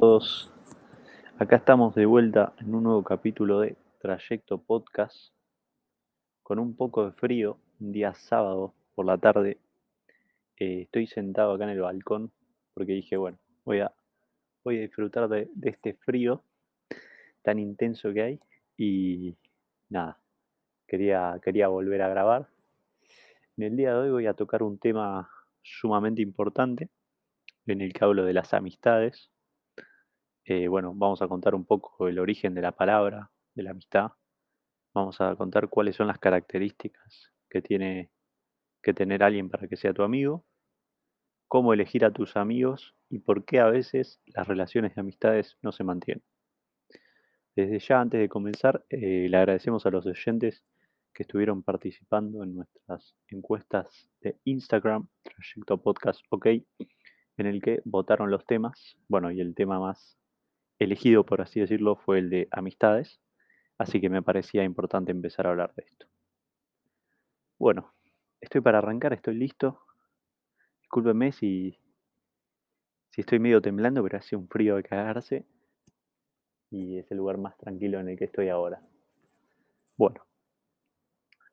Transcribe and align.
todos. 0.00 0.50
Acá 1.38 1.56
estamos 1.56 1.94
de 1.94 2.06
vuelta 2.06 2.54
en 2.58 2.74
un 2.74 2.84
nuevo 2.84 3.04
capítulo 3.04 3.60
de 3.60 3.76
Trayecto 4.00 4.56
Podcast 4.56 5.34
con 6.42 6.58
un 6.58 6.74
poco 6.74 7.04
de 7.04 7.12
frío, 7.12 7.58
un 7.80 7.92
día 7.92 8.14
sábado 8.14 8.72
por 8.94 9.04
la 9.04 9.18
tarde. 9.18 9.58
Eh, 10.56 10.82
estoy 10.84 11.06
sentado 11.06 11.52
acá 11.52 11.64
en 11.64 11.70
el 11.70 11.82
balcón 11.82 12.32
porque 12.72 12.92
dije, 12.92 13.18
bueno, 13.18 13.36
voy 13.66 13.80
a, 13.80 13.92
voy 14.64 14.78
a 14.78 14.80
disfrutar 14.80 15.28
de, 15.28 15.50
este 15.64 15.92
frío 15.92 16.42
tan 17.42 17.58
intenso 17.58 18.10
que 18.14 18.22
hay 18.22 18.40
y 18.78 19.36
nada, 19.90 20.18
quería, 20.88 21.38
quería 21.44 21.68
volver 21.68 22.00
a 22.00 22.08
grabar. 22.08 22.48
En 23.58 23.64
el 23.64 23.76
día 23.76 23.92
de 23.92 23.98
hoy 23.98 24.10
voy 24.10 24.26
a 24.26 24.32
tocar 24.32 24.62
un 24.62 24.78
tema 24.78 25.28
sumamente 25.62 26.22
importante 26.22 26.88
en 27.66 27.82
el 27.82 27.92
que 27.92 28.02
hablo 28.02 28.24
de 28.24 28.32
las 28.32 28.54
amistades. 28.54 29.30
Eh, 30.52 30.66
bueno, 30.66 30.92
vamos 30.96 31.22
a 31.22 31.28
contar 31.28 31.54
un 31.54 31.64
poco 31.64 32.08
el 32.08 32.18
origen 32.18 32.54
de 32.56 32.60
la 32.60 32.72
palabra, 32.72 33.30
de 33.54 33.62
la 33.62 33.70
amistad. 33.70 34.10
Vamos 34.92 35.20
a 35.20 35.36
contar 35.36 35.68
cuáles 35.68 35.94
son 35.94 36.08
las 36.08 36.18
características 36.18 37.32
que 37.48 37.62
tiene 37.62 38.10
que 38.82 38.92
tener 38.92 39.22
alguien 39.22 39.48
para 39.48 39.68
que 39.68 39.76
sea 39.76 39.94
tu 39.94 40.02
amigo, 40.02 40.44
cómo 41.46 41.72
elegir 41.72 42.04
a 42.04 42.12
tus 42.12 42.36
amigos 42.36 42.96
y 43.08 43.20
por 43.20 43.44
qué 43.44 43.60
a 43.60 43.66
veces 43.66 44.20
las 44.26 44.48
relaciones 44.48 44.92
de 44.96 45.02
amistades 45.02 45.56
no 45.62 45.70
se 45.70 45.84
mantienen. 45.84 46.24
Desde 47.54 47.78
ya, 47.78 48.00
antes 48.00 48.18
de 48.18 48.28
comenzar, 48.28 48.84
eh, 48.88 49.28
le 49.30 49.36
agradecemos 49.36 49.86
a 49.86 49.90
los 49.90 50.04
oyentes 50.04 50.64
que 51.14 51.22
estuvieron 51.22 51.62
participando 51.62 52.42
en 52.42 52.56
nuestras 52.56 53.14
encuestas 53.28 54.10
de 54.20 54.36
Instagram, 54.42 55.06
Trayecto 55.22 55.80
Podcast 55.80 56.20
OK, 56.30 56.46
en 56.46 57.46
el 57.46 57.62
que 57.62 57.82
votaron 57.84 58.32
los 58.32 58.44
temas. 58.46 58.96
Bueno, 59.06 59.30
y 59.30 59.40
el 59.40 59.54
tema 59.54 59.78
más 59.78 60.19
elegido, 60.80 61.24
por 61.24 61.40
así 61.40 61.60
decirlo, 61.60 61.96
fue 61.96 62.18
el 62.18 62.30
de 62.30 62.48
amistades. 62.50 63.20
Así 63.78 64.00
que 64.00 64.10
me 64.10 64.22
parecía 64.22 64.64
importante 64.64 65.12
empezar 65.12 65.46
a 65.46 65.50
hablar 65.50 65.74
de 65.74 65.84
esto. 65.84 66.06
Bueno, 67.58 67.94
estoy 68.40 68.60
para 68.60 68.78
arrancar, 68.78 69.12
estoy 69.12 69.34
listo. 69.34 69.80
Discúlpenme 70.80 71.32
si, 71.32 71.78
si 73.10 73.20
estoy 73.20 73.38
medio 73.38 73.62
temblando, 73.62 74.02
pero 74.02 74.18
hace 74.18 74.36
un 74.36 74.48
frío 74.48 74.76
de 74.76 74.82
cagarse. 74.82 75.46
Y 76.70 76.98
es 76.98 77.10
el 77.10 77.18
lugar 77.18 77.38
más 77.38 77.56
tranquilo 77.58 78.00
en 78.00 78.08
el 78.08 78.18
que 78.18 78.24
estoy 78.24 78.48
ahora. 78.48 78.80
Bueno, 79.96 80.24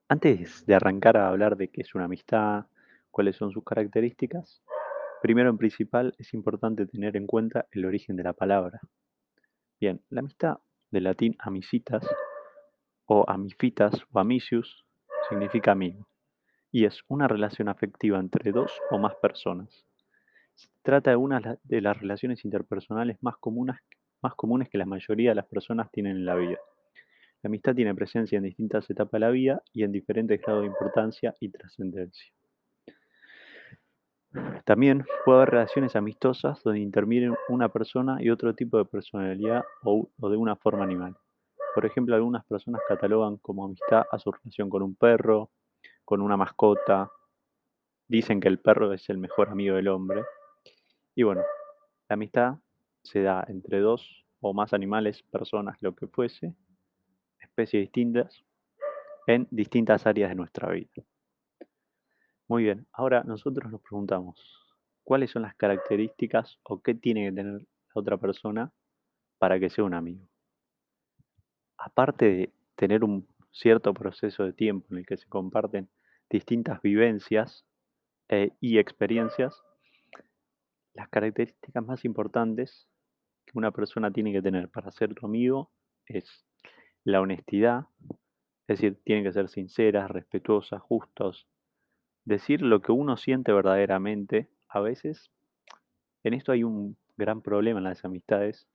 antes 0.10 0.66
de 0.66 0.76
arrancar 0.76 1.18
a 1.18 1.28
hablar 1.28 1.58
de 1.58 1.68
qué 1.68 1.82
es 1.82 1.94
una 1.94 2.06
amistad, 2.06 2.66
cuáles 3.12 3.36
son 3.36 3.52
sus 3.52 3.64
características, 3.66 4.64
primero 5.22 5.50
en 5.50 5.58
principal 5.58 6.16
es 6.18 6.34
importante 6.34 6.86
tener 6.86 7.18
en 7.18 7.28
cuenta 7.28 7.68
el 7.72 7.84
origen 7.84 8.16
de 8.16 8.24
la 8.24 8.34
palabra. 8.34 8.80
Bien, 9.80 10.02
la 10.10 10.22
amistad 10.22 10.58
del 10.90 11.04
latín 11.04 11.36
amicitas 11.38 12.04
o 13.06 13.24
amifitas 13.28 13.94
o 14.12 14.20
amicius 14.20 14.84
significa 15.30 15.72
amigo 15.72 16.08
y 16.72 16.86
es 16.86 17.04
una 17.08 17.28
relación 17.28 17.70
afectiva 17.70 18.20
entre 18.20 18.52
dos 18.52 18.72
o 18.90 18.98
más 18.98 19.14
personas. 19.22 19.86
Se 20.56 20.68
trata 20.82 21.12
de 21.12 21.18
una 21.18 21.60
de 21.64 21.82
las 21.82 22.00
relaciones 22.00 22.44
interpersonales 22.44 23.18
más 23.22 23.38
comunes, 23.38 23.76
más 24.24 24.34
comunes 24.34 24.68
que 24.68 24.80
la 24.80 24.88
mayoría 24.88 25.30
de 25.30 25.36
las 25.36 25.48
personas 25.48 25.92
tienen 25.92 26.18
en 26.18 26.26
la 26.26 26.34
vida. 26.34 26.58
La 27.44 27.50
amistad 27.50 27.76
tiene 27.76 27.94
presencia 27.94 28.38
en 28.38 28.46
distintas 28.46 28.90
etapas 28.90 29.12
de 29.12 29.20
la 29.20 29.30
vida 29.30 29.62
y 29.74 29.84
en 29.84 29.92
diferentes 29.92 30.42
grados 30.42 30.64
de 30.64 30.70
importancia 30.70 31.36
y 31.40 31.50
trascendencia. 31.50 32.34
También 34.66 35.06
puede 35.24 35.38
haber 35.38 35.50
relaciones 35.52 35.96
amistosas 35.96 36.62
donde 36.64 36.80
intervienen 36.80 37.36
una 37.50 37.70
persona 37.70 38.18
y 38.22 38.30
otro 38.30 38.54
tipo 38.54 38.78
de 38.78 38.86
personalidad 38.86 39.64
o, 39.84 40.10
o, 40.20 40.30
de 40.30 40.38
una 40.38 40.56
forma 40.56 40.84
animal. 40.84 41.16
Por 41.74 41.86
ejemplo, 41.86 42.16
algunas 42.16 42.46
personas 42.46 42.82
catalogan 42.88 43.38
como 43.38 43.66
amistad 43.66 44.04
a 44.12 44.20
su 44.20 44.32
relación 44.32 44.70
con 44.70 44.84
un 44.84 44.96
perro, 44.96 45.52
con 46.04 46.22
una 46.22 46.38
mascota. 46.38 47.12
Dicen 48.08 48.40
que 48.40 48.48
el 48.48 48.60
perro 48.60 48.92
es 48.94 49.10
el 49.10 49.18
mejor 49.18 49.50
amigo 49.50 49.76
del 49.76 49.88
hombre. 49.88 50.24
Y 51.16 51.24
bueno, 51.24 51.42
la 52.10 52.14
amistad 52.14 52.56
se 53.04 53.22
da 53.22 53.46
entre 53.48 53.80
dos 53.80 54.26
o 54.42 54.54
más 54.54 54.74
animales, 54.74 55.24
personas, 55.24 55.78
lo 55.82 55.96
que 55.96 56.08
fuese, 56.08 56.54
especies 57.40 57.84
distintas 57.84 58.44
en 59.28 59.48
distintas 59.52 60.08
áreas 60.08 60.30
de 60.30 60.36
nuestra 60.36 60.70
vida. 60.72 61.04
Muy 62.50 62.64
bien, 62.64 62.86
ahora 62.92 63.24
nosotros 63.24 63.72
nos 63.72 63.82
preguntamos, 63.82 64.36
¿cuáles 65.04 65.32
son 65.32 65.44
las 65.44 65.56
características 65.56 66.60
o 66.64 66.82
qué 66.82 66.94
tiene 66.94 67.30
que 67.30 67.36
tener 67.36 67.62
la 67.62 67.68
otra 67.94 68.18
persona 68.18 68.74
para 69.40 69.60
que 69.60 69.70
sea 69.70 69.84
un 69.86 69.94
amigo? 69.94 70.28
Aparte 71.78 72.26
de 72.26 72.54
tener 72.76 73.04
un 73.04 73.28
cierto 73.52 73.94
proceso 73.94 74.44
de 74.44 74.54
tiempo 74.54 74.88
en 74.92 75.00
el 75.00 75.06
que 75.06 75.18
se 75.18 75.28
comparten 75.28 75.90
distintas 76.30 76.82
vivencias 76.82 77.66
eh, 78.30 78.52
y 78.60 78.78
experiencias, 78.80 79.64
las 80.94 81.10
características 81.10 81.86
más 81.86 82.04
importantes 82.06 82.88
que 83.46 83.58
una 83.58 83.72
persona 83.72 84.12
tiene 84.12 84.34
que 84.34 84.42
tener 84.42 84.70
para 84.70 84.92
ser 84.92 85.14
tu 85.14 85.26
amigo 85.26 85.72
es 86.06 86.46
la 87.04 87.22
honestidad, 87.22 87.88
es 88.68 88.80
decir, 88.80 89.00
tienen 89.04 89.24
que 89.24 89.34
ser 89.34 89.50
sinceras, 89.50 90.12
respetuosas, 90.12 90.82
justos, 90.82 91.48
decir 92.28 92.62
lo 92.62 92.82
que 92.82 92.92
uno 92.92 93.16
siente 93.16 93.54
verdaderamente. 93.54 94.50
A 94.68 94.82
veces, 94.82 95.32
en 96.24 96.34
esto 96.34 96.52
hay 96.52 96.64
un 96.64 96.98
gran 97.16 97.42
problema 97.42 97.80
en 97.80 97.86
las 97.86 98.04
amistades, 98.04 98.68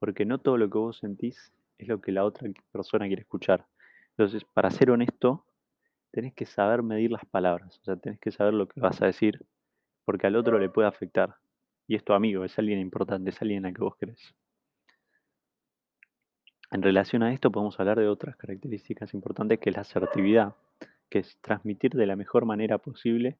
porque 0.00 0.24
no 0.26 0.38
todo 0.38 0.58
lo 0.58 0.68
que 0.68 0.78
vos 0.78 0.98
sentís 0.98 1.52
es 1.78 1.88
lo 1.88 2.00
que 2.00 2.12
la 2.12 2.24
otra 2.24 2.50
persona 2.72 3.06
quiere 3.06 3.22
escuchar. 3.22 3.66
Entonces, 4.10 4.44
para 4.44 4.70
ser 4.70 4.90
honesto, 4.90 5.46
tenés 6.10 6.34
que 6.34 6.44
saber 6.44 6.82
medir 6.82 7.12
las 7.12 7.24
palabras, 7.26 7.78
o 7.78 7.84
sea, 7.84 7.96
tenés 7.96 8.18
que 8.18 8.32
saber 8.32 8.54
lo 8.54 8.66
que 8.66 8.80
vas 8.80 9.00
a 9.00 9.06
decir, 9.06 9.46
porque 10.04 10.26
al 10.26 10.36
otro 10.36 10.58
le 10.58 10.68
puede 10.68 10.88
afectar. 10.88 11.36
Y 11.86 11.94
es 11.94 12.04
tu 12.04 12.14
amigo, 12.14 12.44
es 12.44 12.58
alguien 12.58 12.80
importante, 12.80 13.30
es 13.30 13.40
alguien 13.40 13.64
a 13.64 13.72
que 13.72 13.80
vos 13.80 13.96
querés. 13.96 14.34
En 16.72 16.82
relación 16.82 17.22
a 17.22 17.32
esto 17.32 17.52
podemos 17.52 17.78
hablar 17.78 18.00
de 18.00 18.08
otras 18.08 18.34
características 18.36 19.14
importantes 19.14 19.60
que 19.60 19.70
es 19.70 19.76
la 19.76 19.82
asertividad, 19.82 20.56
que 21.08 21.20
es 21.20 21.38
transmitir 21.40 21.92
de 21.92 22.06
la 22.06 22.16
mejor 22.16 22.44
manera 22.44 22.78
posible 22.78 23.38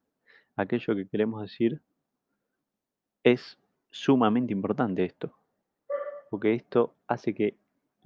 aquello 0.56 0.94
que 0.94 1.06
queremos 1.06 1.42
decir. 1.42 1.80
Es 3.22 3.58
sumamente 3.90 4.52
importante 4.52 5.04
esto, 5.04 5.34
porque 6.30 6.54
esto 6.54 6.94
hace 7.06 7.34
que 7.34 7.56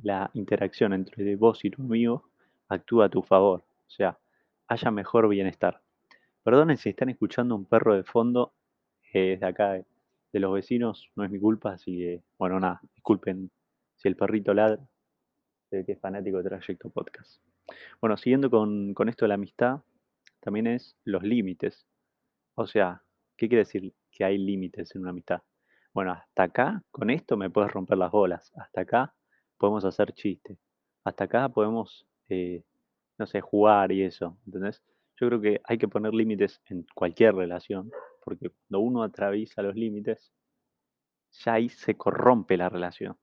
la 0.02 0.30
interacción 0.34 0.92
entre 0.92 1.36
vos 1.36 1.64
y 1.64 1.70
tu 1.70 1.82
amigo 1.82 2.24
actúe 2.68 3.02
a 3.02 3.08
tu 3.08 3.22
favor, 3.22 3.62
o 3.86 3.90
sea, 3.90 4.18
haya 4.68 4.90
mejor 4.90 5.28
bienestar. 5.28 5.82
Perdonen 6.42 6.78
si 6.78 6.88
están 6.88 7.10
escuchando 7.10 7.54
un 7.54 7.66
perro 7.66 7.94
de 7.94 8.04
fondo 8.04 8.54
eh, 9.12 9.36
de 9.38 9.46
acá, 9.46 9.72
de, 9.72 9.84
de 10.32 10.40
los 10.40 10.54
vecinos, 10.54 11.10
no 11.16 11.24
es 11.24 11.30
mi 11.30 11.38
culpa, 11.38 11.72
así 11.72 11.98
que, 11.98 12.22
bueno, 12.38 12.58
nada, 12.60 12.80
disculpen 12.94 13.50
si 13.96 14.08
el 14.08 14.16
perrito 14.16 14.54
ladra 14.54 14.86
que 15.70 15.92
es 15.92 16.00
fanático 16.00 16.38
de 16.38 16.48
Trayecto 16.48 16.90
Podcast. 16.90 17.49
Bueno, 18.00 18.16
siguiendo 18.16 18.50
con, 18.50 18.94
con 18.94 19.08
esto 19.08 19.24
de 19.24 19.28
la 19.28 19.34
amistad, 19.34 19.80
también 20.40 20.66
es 20.66 20.96
los 21.04 21.22
límites. 21.22 21.86
O 22.54 22.66
sea, 22.66 23.02
¿qué 23.36 23.48
quiere 23.48 23.64
decir 23.64 23.94
que 24.10 24.24
hay 24.24 24.38
límites 24.38 24.94
en 24.94 25.02
una 25.02 25.10
amistad? 25.10 25.42
Bueno, 25.92 26.12
hasta 26.12 26.44
acá, 26.44 26.82
con 26.90 27.10
esto 27.10 27.36
me 27.36 27.50
puedes 27.50 27.72
romper 27.72 27.98
las 27.98 28.10
bolas. 28.10 28.52
Hasta 28.56 28.82
acá 28.82 29.14
podemos 29.58 29.84
hacer 29.84 30.12
chistes. 30.12 30.58
Hasta 31.04 31.24
acá 31.24 31.48
podemos, 31.48 32.06
eh, 32.28 32.64
no 33.18 33.26
sé, 33.26 33.40
jugar 33.40 33.92
y 33.92 34.02
eso. 34.02 34.38
¿Entendés? 34.46 34.82
Yo 35.16 35.28
creo 35.28 35.40
que 35.40 35.60
hay 35.64 35.78
que 35.78 35.88
poner 35.88 36.14
límites 36.14 36.62
en 36.66 36.86
cualquier 36.94 37.34
relación, 37.34 37.90
porque 38.24 38.50
cuando 38.50 38.80
uno 38.80 39.02
atraviesa 39.02 39.62
los 39.62 39.74
límites, 39.74 40.32
ya 41.32 41.54
ahí 41.54 41.68
se 41.68 41.96
corrompe 41.96 42.56
la 42.56 42.68
relación. 42.68 43.16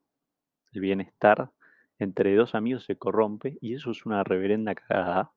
El 0.74 0.82
bienestar 0.82 1.52
entre 2.00 2.36
dos 2.36 2.56
amigos 2.56 2.86
se 2.86 2.98
corrompe 2.98 3.58
y 3.62 3.76
eso 3.76 3.92
es 3.92 4.06
una 4.06 4.24
reverenda 4.24 4.76
cagada. 4.76 5.32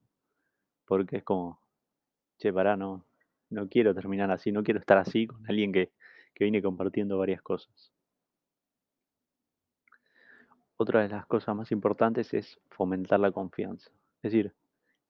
Porque 0.86 1.18
es 1.18 1.24
como, 1.24 1.60
che, 2.38 2.52
pará, 2.52 2.76
no, 2.76 3.06
no 3.50 3.68
quiero 3.68 3.94
terminar 3.94 4.30
así, 4.30 4.52
no 4.52 4.62
quiero 4.62 4.80
estar 4.80 4.98
así 4.98 5.26
con 5.26 5.44
alguien 5.48 5.72
que, 5.72 5.92
que 6.34 6.44
viene 6.44 6.62
compartiendo 6.62 7.18
varias 7.18 7.42
cosas. 7.42 7.92
Otra 10.76 11.02
de 11.02 11.08
las 11.08 11.26
cosas 11.26 11.54
más 11.54 11.70
importantes 11.72 12.32
es 12.32 12.58
fomentar 12.70 13.20
la 13.20 13.32
confianza. 13.32 13.90
Es 14.22 14.32
decir, 14.32 14.54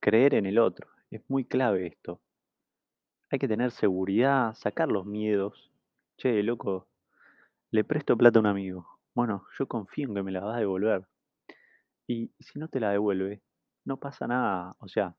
creer 0.01 0.35
en 0.35 0.47
el 0.47 0.59
otro. 0.59 0.89
Es 1.11 1.23
muy 1.29 1.45
clave 1.45 1.87
esto. 1.87 2.21
Hay 3.31 3.39
que 3.39 3.47
tener 3.47 3.71
seguridad, 3.71 4.55
sacar 4.55 4.89
los 4.89 5.07
miedos. 5.07 5.71
Che, 6.17 6.43
loco, 6.43 6.89
le 7.71 7.85
presto 7.85 8.17
plata 8.17 8.39
a 8.39 8.43
un 8.43 8.47
amigo. 8.47 8.87
Bueno, 9.15 9.47
yo 9.59 9.69
confío 9.69 10.09
en 10.09 10.15
que 10.15 10.23
me 10.25 10.33
la 10.33 10.41
vas 10.41 10.57
a 10.57 10.61
devolver. 10.61 11.07
Y 12.11 12.33
si 12.41 12.59
no 12.59 12.67
te 12.67 12.81
la 12.81 12.91
devuelve, 12.91 13.41
no 13.85 13.97
pasa 13.99 14.27
nada. 14.27 14.75
O 14.81 14.89
sea, 14.89 15.15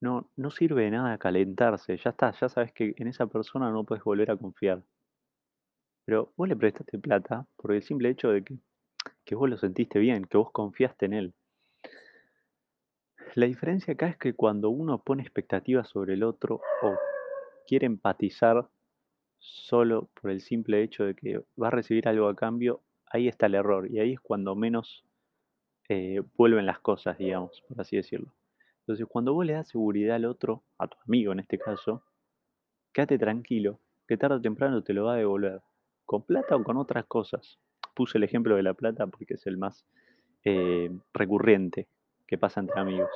no, 0.00 0.30
no 0.34 0.50
sirve 0.50 0.84
de 0.84 0.92
nada 0.92 1.18
calentarse. 1.18 1.98
Ya 1.98 2.08
está, 2.08 2.32
ya 2.32 2.48
sabes 2.48 2.72
que 2.72 2.94
en 2.96 3.06
esa 3.06 3.26
persona 3.26 3.70
no 3.70 3.84
puedes 3.84 4.02
volver 4.02 4.30
a 4.30 4.38
confiar. 4.38 4.82
pero 6.06 6.32
vos 6.38 6.48
le 6.48 6.56
prestaste 6.56 6.98
plata 6.98 7.46
por 7.56 7.72
el 7.72 7.82
simple 7.82 8.08
hecho 8.08 8.30
de 8.30 8.42
que, 8.42 8.56
que 9.26 9.34
vos 9.34 9.50
lo 9.50 9.58
sentiste 9.58 9.98
bien, 9.98 10.24
que 10.24 10.38
vos 10.38 10.50
confiaste 10.52 11.04
en 11.04 11.12
él. 11.12 11.34
La 13.34 13.44
diferencia 13.44 13.92
acá 13.92 14.08
es 14.08 14.16
que 14.16 14.32
cuando 14.32 14.70
uno 14.70 15.02
pone 15.02 15.22
expectativas 15.22 15.90
sobre 15.90 16.14
el 16.14 16.22
otro 16.22 16.62
o 16.80 16.96
quiere 17.66 17.84
empatizar 17.84 18.70
solo 19.38 20.08
por 20.14 20.30
el 20.30 20.40
simple 20.40 20.82
hecho 20.82 21.04
de 21.04 21.14
que 21.14 21.44
va 21.62 21.68
a 21.68 21.72
recibir 21.72 22.08
algo 22.08 22.26
a 22.26 22.34
cambio, 22.34 22.80
ahí 23.04 23.28
está 23.28 23.44
el 23.46 23.54
error 23.54 23.90
y 23.90 24.00
ahí 24.00 24.14
es 24.14 24.20
cuando 24.20 24.56
menos 24.56 25.04
eh, 25.88 26.22
vuelven 26.36 26.66
las 26.66 26.80
cosas, 26.80 27.16
digamos, 27.18 27.62
por 27.68 27.80
así 27.80 27.96
decirlo. 27.96 28.32
Entonces, 28.80 29.06
cuando 29.08 29.34
vos 29.34 29.44
le 29.44 29.54
das 29.54 29.68
seguridad 29.68 30.16
al 30.16 30.24
otro, 30.24 30.62
a 30.78 30.86
tu 30.88 30.96
amigo 31.06 31.32
en 31.32 31.40
este 31.40 31.58
caso, 31.58 32.02
quédate 32.92 33.18
tranquilo, 33.18 33.80
que 34.06 34.16
tarde 34.16 34.36
o 34.36 34.40
temprano 34.40 34.82
te 34.82 34.92
lo 34.92 35.04
va 35.04 35.14
a 35.14 35.16
devolver, 35.16 35.60
con 36.04 36.22
plata 36.22 36.56
o 36.56 36.64
con 36.64 36.76
otras 36.76 37.04
cosas. 37.06 37.58
Puse 37.94 38.18
el 38.18 38.24
ejemplo 38.24 38.56
de 38.56 38.62
la 38.62 38.74
plata 38.74 39.06
porque 39.06 39.34
es 39.34 39.46
el 39.46 39.58
más 39.58 39.84
eh, 40.44 40.90
recurrente 41.12 41.88
que 42.26 42.38
pasa 42.38 42.60
entre 42.60 42.80
amigos. 42.80 43.10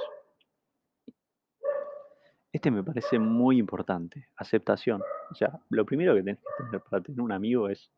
Este 2.53 2.71
me 2.71 2.83
parece 2.83 3.19
muy 3.19 3.59
importante, 3.59 4.29
aceptación. 4.37 5.03
O 5.31 5.35
sea, 5.35 5.59
lo 5.71 5.87
primero 5.87 6.15
que 6.15 6.23
tenés 6.23 6.39
que 6.39 6.65
tener 6.65 6.81
para 6.83 7.03
tener 7.03 7.21
un 7.23 7.33
amigo 7.33 7.71
es, 7.71 7.91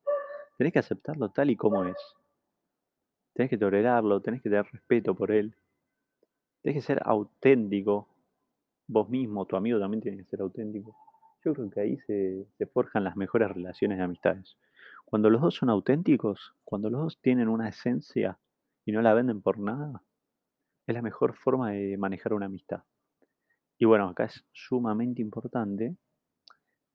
tenés 0.57 0.73
que 0.73 0.79
aceptarlo 0.79 1.31
tal 1.31 1.51
y 1.51 1.57
como 1.57 1.85
es. 1.85 1.97
Tenés 3.35 3.51
que 3.51 3.59
tolerarlo, 3.59 4.21
tenés 4.21 4.41
que 4.43 4.49
tener 4.49 4.65
respeto 4.71 5.15
por 5.15 5.33
él. 5.33 5.55
Tenés 6.63 6.77
que 6.77 6.87
ser 6.87 7.03
auténtico. 7.05 8.09
Vos 8.87 9.09
mismo, 9.09 9.45
tu 9.45 9.57
amigo 9.57 9.81
también 9.81 10.01
tiene 10.01 10.19
que 10.19 10.25
ser 10.25 10.41
auténtico. 10.41 10.97
Yo 11.45 11.53
creo 11.53 11.69
que 11.69 11.81
ahí 11.81 11.99
se, 12.07 12.47
forjan 12.73 13.05
las 13.05 13.17
mejores 13.17 13.51
relaciones 13.51 13.99
de 13.99 14.05
amistades. 14.05 14.57
Cuando 15.05 15.31
los 15.31 15.43
dos 15.43 15.57
son 15.57 15.69
auténticos, 15.69 16.55
cuando 16.65 16.89
los 16.91 17.01
dos 17.03 17.21
tienen 17.21 17.49
una 17.49 17.69
esencia 17.69 18.39
y 18.87 18.93
no 18.93 19.03
la 19.03 19.15
venden 19.15 19.43
por 19.43 19.59
nada, 19.59 20.03
es 20.87 20.95
la 20.95 21.03
mejor 21.03 21.35
forma 21.35 21.73
de 21.73 21.97
manejar 21.99 22.35
una 22.35 22.47
amistad. 22.47 22.85
Y 23.79 23.85
bueno, 23.85 24.09
acá 24.09 24.25
es 24.25 24.45
sumamente 24.53 25.21
importante 25.21 25.97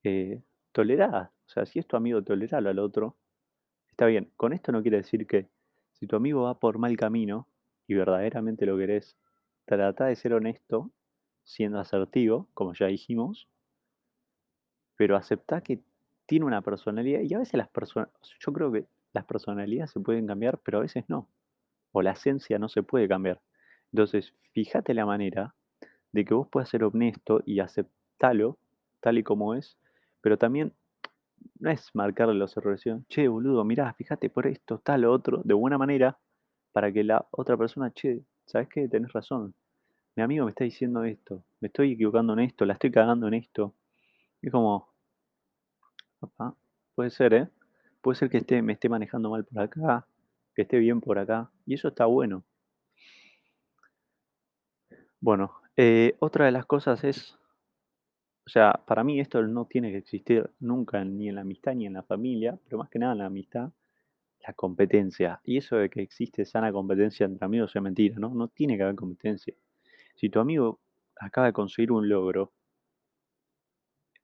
eh, 0.04 0.42
tolerar. 0.72 1.32
O 1.48 1.50
sea, 1.50 1.66
si 1.66 1.80
es 1.80 1.88
tu 1.88 1.98
amigo, 1.98 2.24
tolerarlo 2.24 2.70
al 2.70 2.80
otro. 2.80 3.18
Está 3.90 4.06
bien. 4.06 4.32
Con 4.38 4.54
esto 4.54 4.72
no 4.72 4.82
quiere 4.82 4.98
decir 4.98 5.28
que 5.28 5.50
si 6.00 6.08
tu 6.08 6.16
amigo 6.16 6.44
va 6.44 6.60
por 6.60 6.78
mal 6.78 6.96
camino 6.98 7.48
y 7.88 7.96
verdaderamente 7.96 8.66
lo 8.66 8.78
querés, 8.78 9.18
trata 9.66 10.06
de 10.06 10.16
ser 10.16 10.34
honesto, 10.34 10.92
siendo 11.44 11.80
asertivo, 11.80 12.48
como 12.54 12.74
ya 12.74 12.88
dijimos, 12.88 13.48
pero 14.96 15.16
acepta 15.16 15.62
que 15.62 15.82
tiene 16.26 16.46
una 16.46 16.62
personalidad 16.62 17.22
y 17.22 17.34
a 17.34 17.40
veces 17.40 17.56
las 17.56 17.70
personas, 17.70 18.10
yo 18.40 18.54
creo 18.54 18.72
que 18.72 18.86
las 19.14 19.26
personalidades 19.26 19.92
se 19.92 20.00
pueden 20.00 20.28
cambiar, 20.28 20.60
pero 20.60 20.80
a 20.80 20.82
veces 20.82 21.06
no. 21.08 21.28
O 21.92 22.02
la 22.02 22.12
esencia 22.12 22.60
no 22.60 22.70
se 22.70 22.84
puede 22.84 23.08
cambiar. 23.08 23.42
Entonces, 23.92 24.34
fíjate 24.54 24.94
la 24.94 25.06
manera 25.06 25.56
de 26.12 26.26
que 26.26 26.34
vos 26.34 26.48
puedas 26.48 26.70
ser 26.70 26.84
honesto 26.84 27.42
y 27.46 27.60
aceptarlo 27.60 28.58
tal 29.00 29.18
y 29.18 29.24
como 29.24 29.56
es, 29.56 29.78
pero 30.22 30.38
también 30.38 30.74
no 31.60 31.70
es 31.72 31.90
marcarle 31.94 32.36
los 32.36 32.56
errores, 32.58 32.84
che, 33.08 33.28
boludo, 33.28 33.64
mirá, 33.64 33.94
fíjate 33.94 34.30
por 34.30 34.48
esto, 34.48 34.80
tal 34.80 35.06
o 35.06 35.12
otro, 35.12 35.42
de 35.44 35.54
buena 35.54 35.78
manera, 35.78 36.18
para 36.72 36.92
que 36.92 37.04
la 37.04 37.28
otra 37.32 37.58
persona, 37.58 37.92
che, 37.92 38.24
¿sabes 38.46 38.68
qué? 38.70 38.88
Tenés 38.88 39.14
razón. 39.14 39.54
Mi 40.16 40.24
amigo 40.24 40.46
me 40.46 40.52
está 40.52 40.64
diciendo 40.64 41.04
esto, 41.04 41.44
me 41.62 41.68
estoy 41.68 41.94
equivocando 41.94 42.34
en 42.34 42.40
esto, 42.40 42.66
la 42.66 42.74
estoy 42.74 42.92
cagando 42.92 43.28
en 43.28 43.36
esto. 43.36 43.76
Es 44.42 44.52
como, 44.52 44.90
puede 46.96 47.10
ser, 47.10 47.34
¿eh? 47.34 47.50
Puede 48.02 48.18
ser 48.18 48.30
que 48.30 48.38
esté, 48.38 48.62
me 48.62 48.74
esté 48.74 48.90
manejando 48.90 49.30
mal 49.30 49.46
por 49.46 49.60
acá, 49.62 50.06
que 50.56 50.64
esté 50.64 50.78
bien 50.78 51.02
por 51.02 51.20
acá, 51.20 51.50
y 51.66 51.76
eso 51.76 51.88
está 51.90 52.06
bueno. 52.06 52.44
Bueno, 55.22 55.54
eh, 55.78 56.16
otra 56.20 56.46
de 56.46 56.52
las 56.52 56.66
cosas 56.66 57.04
es, 57.06 57.39
o 58.50 58.52
sea, 58.52 58.74
para 58.88 59.04
mí 59.04 59.20
esto 59.20 59.44
no 59.44 59.66
tiene 59.66 59.92
que 59.92 59.98
existir 60.00 60.50
nunca 60.60 61.06
ni 61.06 61.30
en 61.30 61.36
la 61.36 61.42
amistad 61.42 61.76
ni 61.76 61.86
en 61.86 61.94
la 61.94 62.02
familia, 62.02 62.58
pero 62.66 62.80
más 62.80 62.90
que 62.90 62.98
nada 62.98 63.12
en 63.12 63.20
la 63.20 63.28
amistad, 63.28 63.70
la 64.48 64.54
competencia. 64.54 65.40
Y 65.44 65.58
eso 65.58 65.76
de 65.76 65.88
que 65.92 66.02
existe 66.02 66.46
sana 66.46 66.72
competencia 66.72 67.28
entre 67.28 67.46
amigos 67.46 67.76
es 67.76 67.82
mentira, 67.84 68.16
¿no? 68.18 68.30
No 68.34 68.48
tiene 68.48 68.76
que 68.76 68.82
haber 68.82 68.96
competencia. 68.96 69.54
Si 70.16 70.30
tu 70.30 70.40
amigo 70.40 70.80
acaba 71.20 71.46
de 71.46 71.54
conseguir 71.54 71.92
un 71.92 72.10
logro, 72.10 72.52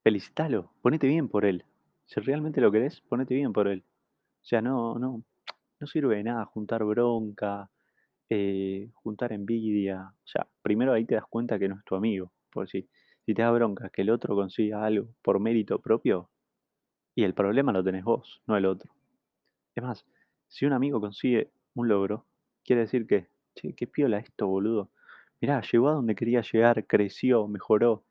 felicítalo, 0.02 0.72
ponete 0.82 1.06
bien 1.06 1.30
por 1.30 1.46
él. 1.46 1.64
Si 2.08 2.20
realmente 2.20 2.62
lo 2.62 2.72
querés, 2.72 3.02
ponete 3.02 3.36
bien 3.36 3.54
por 3.54 3.68
él. 3.68 3.84
O 4.42 4.46
sea, 4.46 4.60
no, 4.60 4.98
no, 4.98 5.24
no 5.80 5.88
sirve 5.88 6.16
de 6.16 6.24
nada 6.24 6.46
juntar 6.46 6.84
bronca, 6.84 7.70
eh, 8.28 8.90
juntar 8.96 9.34
envidia. 9.34 10.12
O 10.24 10.28
sea, 10.28 10.48
primero 10.64 10.94
ahí 10.94 11.06
te 11.06 11.14
das 11.14 11.26
cuenta 11.30 11.60
que 11.60 11.70
no 11.70 11.76
es 11.76 11.86
tu 11.86 11.94
amigo. 11.94 12.32
Por 12.52 12.68
si, 12.68 12.90
si 13.26 13.34
te 13.34 13.42
da 13.42 13.52
bronca 13.52 13.90
que 13.90 14.04
el 14.04 14.10
otro 14.12 14.36
consiga 14.36 14.86
algo 14.86 15.08
por 15.22 15.40
mérito 15.40 15.80
propio, 15.80 16.30
y 17.16 17.24
el 17.24 17.34
problema 17.34 17.72
lo 17.72 17.84
tenés 17.84 18.04
vos, 18.04 18.42
no 18.46 18.58
el 18.58 18.66
otro. 18.66 18.94
Es 19.76 19.84
más, 19.84 20.06
si 20.48 20.66
un 20.66 20.74
amigo 20.74 21.00
consigue 21.02 21.52
un 21.74 21.88
logro, 21.88 22.26
quiere 22.64 22.82
decir 22.84 23.08
que, 23.08 23.28
che, 23.56 23.74
qué 23.74 23.88
piola 23.88 24.20
esto, 24.20 24.48
boludo. 24.48 24.92
Mirá, 25.42 25.62
llegó 25.62 25.90
a 25.90 25.94
donde 25.94 26.16
quería 26.16 26.42
llegar, 26.42 26.86
creció, 26.86 27.48
mejoró. 27.48 28.04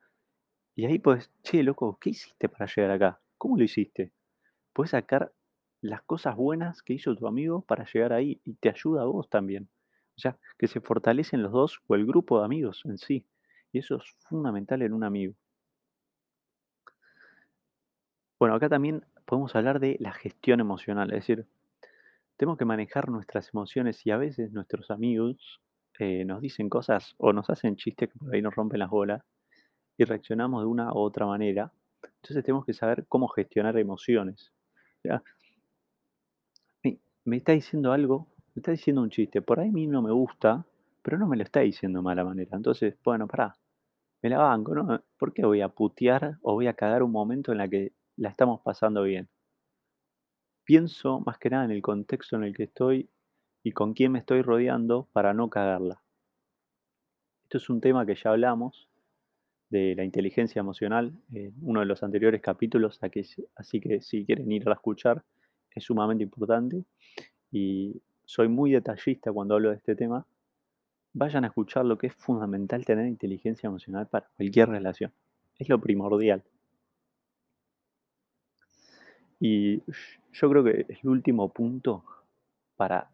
Y 0.76 0.86
ahí 0.86 0.98
pues, 0.98 1.30
che, 1.42 1.62
loco, 1.62 1.98
¿qué 2.00 2.10
hiciste 2.10 2.48
para 2.48 2.66
llegar 2.66 2.90
acá? 2.92 3.20
¿Cómo 3.38 3.56
lo 3.56 3.64
hiciste? 3.64 4.12
Puedes 4.72 4.90
sacar 4.92 5.32
las 5.80 6.02
cosas 6.02 6.36
buenas 6.36 6.82
que 6.82 6.94
hizo 6.94 7.14
tu 7.14 7.26
amigo 7.26 7.62
para 7.62 7.84
llegar 7.84 8.12
ahí 8.12 8.40
y 8.44 8.54
te 8.54 8.70
ayuda 8.70 9.02
a 9.02 9.06
vos 9.06 9.28
también. 9.28 9.68
O 10.16 10.20
sea, 10.20 10.38
que 10.58 10.66
se 10.68 10.80
fortalecen 10.80 11.42
los 11.42 11.52
dos 11.52 11.80
o 11.86 11.94
el 11.94 12.06
grupo 12.06 12.38
de 12.38 12.46
amigos 12.46 12.82
en 12.84 12.98
sí. 12.98 13.26
Y 13.74 13.80
eso 13.80 13.96
es 13.96 14.04
fundamental 14.28 14.82
en 14.82 14.92
un 14.92 15.04
amigo. 15.04 15.34
Bueno, 18.38 18.54
acá 18.54 18.68
también 18.68 19.04
podemos 19.24 19.54
hablar 19.56 19.80
de 19.80 19.96
la 20.00 20.12
gestión 20.12 20.60
emocional, 20.60 21.10
es 21.10 21.26
decir, 21.26 21.46
tenemos 22.36 22.58
que 22.58 22.64
manejar 22.64 23.08
nuestras 23.08 23.50
emociones 23.52 24.04
y 24.06 24.10
a 24.10 24.16
veces 24.16 24.52
nuestros 24.52 24.90
amigos 24.90 25.60
eh, 25.98 26.24
nos 26.24 26.40
dicen 26.40 26.68
cosas 26.68 27.14
o 27.18 27.32
nos 27.32 27.50
hacen 27.50 27.76
chistes 27.76 28.10
que 28.10 28.18
por 28.18 28.34
ahí 28.34 28.42
nos 28.42 28.54
rompen 28.54 28.80
las 28.80 28.90
bolas 28.90 29.22
y 29.96 30.04
reaccionamos 30.04 30.62
de 30.62 30.66
una 30.66 30.92
u 30.92 30.98
otra 30.98 31.26
manera. 31.26 31.72
Entonces 32.02 32.44
tenemos 32.44 32.64
que 32.64 32.74
saber 32.74 33.06
cómo 33.08 33.28
gestionar 33.28 33.78
emociones. 33.78 34.52
me 37.24 37.36
está 37.36 37.52
diciendo 37.52 37.92
algo 37.92 38.28
me 38.54 38.60
está 38.60 38.70
diciendo 38.70 39.02
un 39.02 39.10
chiste, 39.10 39.42
por 39.42 39.58
ahí 39.58 39.68
a 39.68 39.72
mí 39.72 39.86
no 39.88 40.00
me 40.00 40.12
gusta, 40.12 40.64
pero 41.02 41.18
no 41.18 41.26
me 41.26 41.36
lo 41.36 41.42
está 41.42 41.60
diciendo 41.60 41.98
de 41.98 42.04
mala 42.04 42.24
manera. 42.24 42.56
Entonces, 42.56 42.94
bueno, 43.02 43.26
pará, 43.26 43.56
me 44.24 44.30
la 44.30 44.38
banco, 44.38 44.74
¿no? 44.74 45.04
¿Por 45.18 45.34
qué 45.34 45.44
voy 45.44 45.60
a 45.60 45.68
putear 45.68 46.38
o 46.40 46.54
voy 46.54 46.66
a 46.66 46.72
cagar 46.72 47.02
un 47.02 47.12
momento 47.12 47.52
en 47.52 47.58
la 47.58 47.68
que 47.68 47.92
la 48.16 48.30
estamos 48.30 48.62
pasando 48.62 49.02
bien? 49.02 49.28
Pienso 50.64 51.20
más 51.20 51.36
que 51.36 51.50
nada 51.50 51.66
en 51.66 51.72
el 51.72 51.82
contexto 51.82 52.36
en 52.36 52.44
el 52.44 52.56
que 52.56 52.62
estoy 52.62 53.10
y 53.62 53.72
con 53.72 53.92
quién 53.92 54.12
me 54.12 54.20
estoy 54.20 54.40
rodeando 54.40 55.10
para 55.12 55.34
no 55.34 55.50
cagarla. 55.50 56.00
Esto 57.42 57.58
es 57.58 57.68
un 57.68 57.82
tema 57.82 58.06
que 58.06 58.14
ya 58.14 58.30
hablamos 58.30 58.88
de 59.68 59.94
la 59.94 60.04
inteligencia 60.04 60.60
emocional 60.60 61.12
en 61.34 61.52
uno 61.60 61.80
de 61.80 61.86
los 61.86 62.02
anteriores 62.02 62.40
capítulos, 62.40 62.98
así 63.56 63.78
que 63.78 64.00
si 64.00 64.24
quieren 64.24 64.50
ir 64.50 64.66
a 64.70 64.72
escuchar, 64.72 65.22
es 65.70 65.84
sumamente 65.84 66.24
importante. 66.24 66.82
Y 67.52 68.00
soy 68.24 68.48
muy 68.48 68.72
detallista 68.72 69.30
cuando 69.32 69.56
hablo 69.56 69.68
de 69.68 69.76
este 69.76 69.94
tema, 69.94 70.26
vayan 71.14 71.44
a 71.44 71.46
escuchar 71.46 71.84
lo 71.86 71.96
que 71.96 72.08
es 72.08 72.14
fundamental 72.14 72.84
tener 72.84 73.06
inteligencia 73.06 73.68
emocional 73.68 74.08
para 74.08 74.28
cualquier 74.36 74.68
relación. 74.68 75.12
Es 75.58 75.68
lo 75.68 75.80
primordial. 75.80 76.42
Y 79.40 79.82
yo 80.32 80.50
creo 80.50 80.64
que 80.64 80.86
el 80.88 81.08
último 81.08 81.52
punto 81.52 82.04
para 82.76 83.10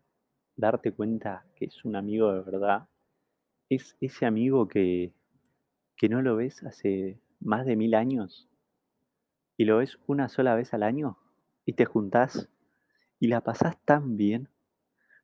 darte 0.57 0.93
cuenta 0.93 1.45
que 1.55 1.67
es 1.67 1.85
un 1.85 1.97
amigo 1.97 2.33
de 2.33 2.41
verdad 2.41 2.89
es 3.69 3.97
ese 4.01 4.27
amigo 4.27 4.67
que, 4.67 5.13
que 5.97 6.09
no 6.09 6.23
lo 6.23 6.37
ves 6.37 6.63
hace 6.65 7.19
más 7.41 7.67
de 7.67 7.77
mil 7.77 7.95
años 7.95 8.49
y 9.57 9.65
lo 9.65 9.79
ves 9.79 9.99
una 10.07 10.29
sola 10.29 10.55
vez 10.55 10.73
al 10.73 10.83
año 10.83 11.19
y 11.67 11.75
te 11.75 11.85
juntás 11.85 12.49
y 13.19 13.29
la 13.29 13.43
pasás 13.43 13.79
tan 13.85 14.17
bien 14.17 14.49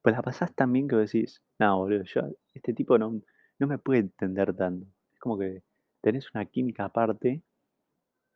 pues 0.07 0.15
la 0.15 0.23
pasás 0.23 0.55
tan 0.55 0.73
bien 0.73 0.87
que 0.87 0.95
decís, 0.95 1.43
no, 1.59 1.79
boludo, 1.79 2.05
yo, 2.05 2.21
este 2.55 2.73
tipo 2.73 2.97
no, 2.97 3.21
no 3.59 3.67
me 3.67 3.77
puede 3.77 3.99
entender 3.99 4.55
tanto. 4.55 4.87
Es 5.13 5.19
como 5.19 5.37
que 5.37 5.65
tenés 6.01 6.33
una 6.33 6.47
química 6.47 6.85
aparte 6.85 7.43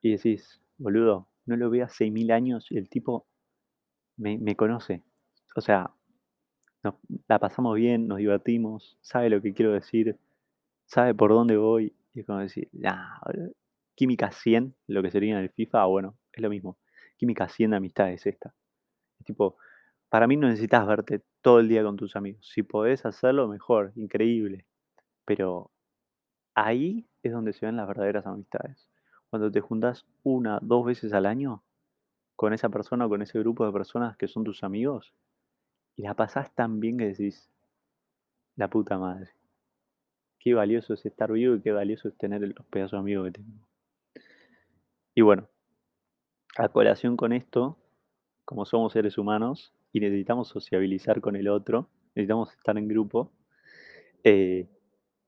y 0.00 0.10
decís, 0.10 0.60
boludo, 0.78 1.28
no 1.46 1.56
lo 1.56 1.70
veo 1.70 1.84
hace 1.84 2.10
mil 2.10 2.32
años 2.32 2.66
y 2.72 2.76
el 2.76 2.88
tipo 2.88 3.28
me, 4.16 4.56
conoce. 4.56 5.04
O 5.54 5.60
sea, 5.60 5.92
la 7.28 7.38
pasamos 7.38 7.76
bien, 7.76 8.08
nos 8.08 8.18
divertimos, 8.18 8.98
sabe 9.00 9.30
lo 9.30 9.40
que 9.40 9.54
quiero 9.54 9.72
decir, 9.72 10.18
sabe 10.86 11.14
por 11.14 11.30
dónde 11.30 11.56
voy. 11.56 11.94
Y 12.14 12.18
es 12.18 12.26
como 12.26 12.40
decir, 12.40 12.68
nah, 12.72 13.20
química 13.94 14.32
100, 14.32 14.74
lo 14.88 15.04
que 15.04 15.12
sería 15.12 15.38
en 15.38 15.44
el 15.44 15.50
FIFA, 15.50 15.84
bueno, 15.84 16.18
es 16.32 16.42
lo 16.42 16.50
mismo. 16.50 16.78
Química 17.16 17.48
100 17.48 17.70
de 17.70 17.76
amistad 17.76 18.10
es 18.10 18.26
esta. 18.26 18.52
Tipo, 19.24 19.56
para 20.10 20.26
mí 20.26 20.36
no 20.36 20.48
necesitas 20.48 20.86
verte 20.86 21.22
todo 21.40 21.60
el 21.60 21.68
día 21.68 21.84
con 21.84 21.96
tus 21.96 22.16
amigos. 22.16 22.46
Si 22.46 22.64
podés 22.64 23.06
hacerlo, 23.06 23.46
mejor, 23.46 23.92
increíble. 23.94 24.66
Pero 25.24 25.70
ahí 26.54 27.08
es 27.22 27.32
donde 27.32 27.52
se 27.52 27.64
ven 27.64 27.76
las 27.76 27.86
verdaderas 27.86 28.26
amistades. 28.26 28.88
Cuando 29.30 29.52
te 29.52 29.60
juntas 29.60 30.04
una, 30.24 30.58
dos 30.60 30.84
veces 30.84 31.12
al 31.12 31.26
año 31.26 31.62
con 32.34 32.52
esa 32.52 32.68
persona 32.70 33.06
o 33.06 33.08
con 33.08 33.22
ese 33.22 33.38
grupo 33.38 33.64
de 33.64 33.72
personas 33.72 34.16
que 34.16 34.26
son 34.26 34.42
tus 34.42 34.64
amigos 34.64 35.14
y 35.94 36.02
la 36.02 36.14
pasás 36.14 36.52
tan 36.54 36.80
bien 36.80 36.98
que 36.98 37.08
decís, 37.08 37.48
la 38.56 38.68
puta 38.68 38.98
madre. 38.98 39.30
Qué 40.40 40.54
valioso 40.54 40.94
es 40.94 41.06
estar 41.06 41.30
vivo 41.30 41.54
y 41.54 41.60
qué 41.60 41.70
valioso 41.70 42.08
es 42.08 42.16
tener 42.16 42.40
los 42.40 42.66
pedazos 42.66 42.98
amigos 42.98 43.26
que 43.26 43.32
tengo. 43.32 43.68
Y 45.14 45.20
bueno, 45.20 45.48
a 46.56 46.68
colación 46.68 47.16
con 47.16 47.32
esto, 47.32 47.76
como 48.44 48.64
somos 48.64 48.92
seres 48.92 49.16
humanos 49.16 49.72
y 49.92 50.00
necesitamos 50.00 50.48
sociabilizar 50.48 51.20
con 51.20 51.36
el 51.36 51.48
otro, 51.48 51.88
necesitamos 52.14 52.52
estar 52.52 52.76
en 52.78 52.88
grupo, 52.88 53.32
eh, 54.24 54.68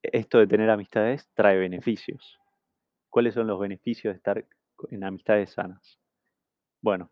esto 0.03 0.39
de 0.39 0.47
tener 0.47 0.71
amistades 0.71 1.29
trae 1.35 1.59
beneficios. 1.59 2.39
¿Cuáles 3.09 3.35
son 3.35 3.47
los 3.47 3.61
beneficios 3.61 4.13
de 4.13 4.17
estar 4.17 4.47
en 4.91 5.05
amistades 5.05 5.51
sanas? 5.51 5.99
Bueno, 6.81 7.11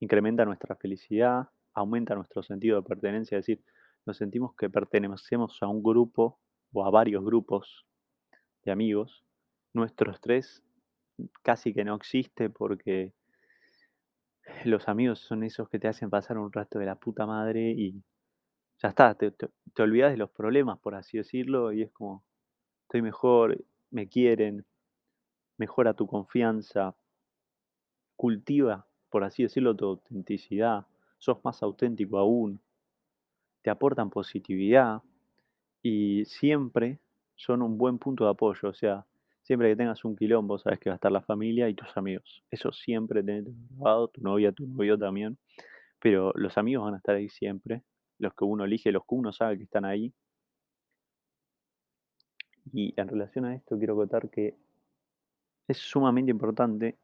incrementa 0.00 0.44
nuestra 0.44 0.76
felicidad, 0.76 1.48
aumenta 1.74 2.14
nuestro 2.14 2.42
sentido 2.42 2.76
de 2.76 2.88
pertenencia, 2.88 3.38
es 3.38 3.46
decir, 3.46 3.64
nos 4.06 4.16
sentimos 4.16 4.54
que 4.54 4.70
pertenecemos 4.70 5.62
a 5.62 5.68
un 5.68 5.82
grupo 5.82 6.38
o 6.72 6.84
a 6.84 6.90
varios 6.90 7.24
grupos 7.24 7.86
de 8.64 8.72
amigos. 8.72 9.24
Nuestro 9.74 10.10
estrés 10.10 10.62
casi 11.42 11.72
que 11.72 11.84
no 11.84 11.94
existe 11.94 12.50
porque 12.50 13.12
los 14.64 14.88
amigos 14.88 15.20
son 15.20 15.42
esos 15.42 15.68
que 15.68 15.78
te 15.78 15.88
hacen 15.88 16.10
pasar 16.10 16.38
un 16.38 16.52
rato 16.52 16.78
de 16.78 16.86
la 16.86 16.96
puta 16.96 17.26
madre 17.26 17.70
y 17.70 18.02
ya 18.78 18.88
está, 18.88 19.14
te, 19.14 19.32
olvidas 19.78 20.10
de 20.12 20.16
los 20.16 20.30
problemas, 20.30 20.78
por 20.78 20.94
así 20.94 21.18
decirlo, 21.18 21.72
y 21.72 21.82
es 21.82 21.92
como, 21.92 22.24
estoy 22.82 23.02
mejor, 23.02 23.64
me 23.90 24.08
quieren, 24.08 24.66
mejora 25.56 25.94
tu 25.94 26.06
confianza, 26.06 26.96
cultiva, 28.16 28.86
por 29.08 29.24
así 29.24 29.44
decirlo, 29.44 29.76
tu 29.76 29.86
autenticidad, 29.86 30.86
sos 31.18 31.38
más 31.44 31.62
auténtico 31.62 32.18
aún, 32.18 32.60
te 33.62 33.70
aportan 33.70 34.10
positividad 34.10 35.02
y 35.82 36.24
siempre 36.24 36.98
son 37.36 37.62
un 37.62 37.78
buen 37.78 37.98
punto 37.98 38.24
de 38.24 38.30
apoyo, 38.30 38.68
o 38.68 38.74
sea, 38.74 39.06
Siempre 39.42 39.70
que 39.70 39.76
tengas 39.76 40.04
un 40.04 40.16
quilombo, 40.16 40.58
sabes 40.58 40.78
que 40.78 40.88
va 40.90 40.94
a 40.94 40.96
estar 40.96 41.10
la 41.10 41.20
familia 41.20 41.68
y 41.68 41.74
tus 41.74 41.96
amigos. 41.96 42.44
Eso 42.50 42.72
siempre 42.72 43.22
tenés 43.22 43.44
grabado, 43.70 44.08
tu 44.08 44.20
novia, 44.20 44.52
tu 44.52 44.66
novio 44.66 44.96
también. 44.96 45.36
Pero 45.98 46.32
los 46.36 46.56
amigos 46.58 46.84
van 46.84 46.94
a 46.94 46.98
estar 46.98 47.16
ahí 47.16 47.28
siempre. 47.28 47.82
Los 48.18 48.34
que 48.34 48.44
uno 48.44 48.64
elige, 48.64 48.92
los 48.92 49.02
que 49.02 49.14
uno 49.14 49.32
sabe 49.32 49.58
que 49.58 49.64
están 49.64 49.84
ahí. 49.84 50.12
Y 52.72 52.94
en 52.96 53.08
relación 53.08 53.44
a 53.44 53.54
esto 53.54 53.76
quiero 53.76 53.96
contar 53.96 54.30
que 54.30 54.54
es 55.66 55.78
sumamente 55.78 56.30
importante. 56.30 56.96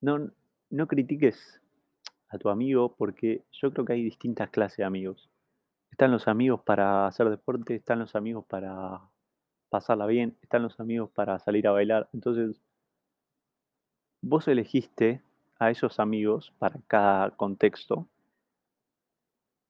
No, 0.00 0.30
no 0.70 0.86
critiques 0.88 1.60
a 2.30 2.38
tu 2.38 2.48
amigo 2.48 2.94
porque 2.96 3.44
yo 3.52 3.72
creo 3.72 3.84
que 3.84 3.92
hay 3.92 4.02
distintas 4.02 4.50
clases 4.50 4.78
de 4.78 4.84
amigos. 4.84 5.30
Están 5.90 6.10
los 6.10 6.28
amigos 6.28 6.62
para 6.62 7.06
hacer 7.06 7.28
deporte, 7.28 7.76
están 7.76 7.98
los 7.98 8.14
amigos 8.14 8.44
para 8.46 9.00
pasarla 9.70 10.06
bien, 10.06 10.36
están 10.42 10.62
los 10.62 10.78
amigos 10.80 11.10
para 11.10 11.38
salir 11.38 11.66
a 11.66 11.70
bailar. 11.70 12.08
Entonces, 12.12 12.60
vos 14.20 14.46
elegiste 14.48 15.22
a 15.58 15.70
esos 15.70 16.00
amigos 16.00 16.52
para 16.58 16.78
cada 16.86 17.30
contexto. 17.30 18.06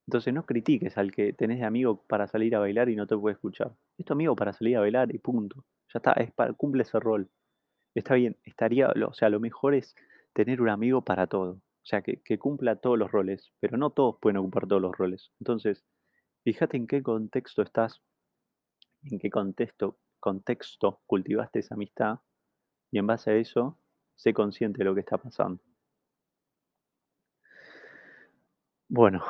Entonces 0.06 0.34
no 0.34 0.44
critiques 0.44 0.98
al 0.98 1.12
que 1.12 1.32
tenés 1.32 1.60
de 1.60 1.66
amigo 1.66 2.02
para 2.08 2.26
salir 2.26 2.56
a 2.56 2.58
bailar 2.58 2.88
y 2.88 2.96
no 2.96 3.06
te 3.06 3.16
puede 3.16 3.34
escuchar. 3.34 3.72
Es 3.96 4.06
tu 4.06 4.12
amigo 4.12 4.34
para 4.34 4.52
salir 4.52 4.76
a 4.76 4.80
bailar 4.80 5.14
y 5.14 5.18
punto. 5.18 5.64
Ya 5.92 5.98
está, 5.98 6.52
cumple 6.54 6.82
ese 6.82 6.98
rol. 6.98 7.28
Está 7.94 8.14
bien, 8.14 8.36
estaría, 8.44 8.88
o 8.88 9.12
sea, 9.12 9.28
lo 9.28 9.40
mejor 9.40 9.74
es 9.74 9.94
tener 10.32 10.60
un 10.62 10.68
amigo 10.68 11.02
para 11.02 11.26
todo. 11.26 11.52
O 11.52 11.86
sea, 11.86 12.02
que, 12.02 12.20
que 12.22 12.38
cumpla 12.38 12.76
todos 12.76 12.98
los 12.98 13.10
roles, 13.10 13.52
pero 13.60 13.76
no 13.76 13.90
todos 13.90 14.16
pueden 14.20 14.38
ocupar 14.38 14.66
todos 14.66 14.82
los 14.82 14.96
roles. 14.96 15.32
Entonces, 15.40 15.84
fíjate 16.44 16.76
en 16.76 16.86
qué 16.86 17.02
contexto 17.02 17.62
estás 17.62 18.00
en 19.04 19.18
qué 19.18 19.30
contexto, 19.30 19.98
contexto 20.18 21.00
cultivaste 21.06 21.60
esa 21.60 21.74
amistad 21.74 22.20
y 22.90 22.98
en 22.98 23.06
base 23.06 23.30
a 23.30 23.36
eso, 23.36 23.78
sé 24.16 24.34
consciente 24.34 24.78
de 24.78 24.84
lo 24.84 24.94
que 24.94 25.00
está 25.00 25.18
pasando. 25.18 25.62
Bueno, 28.88 29.22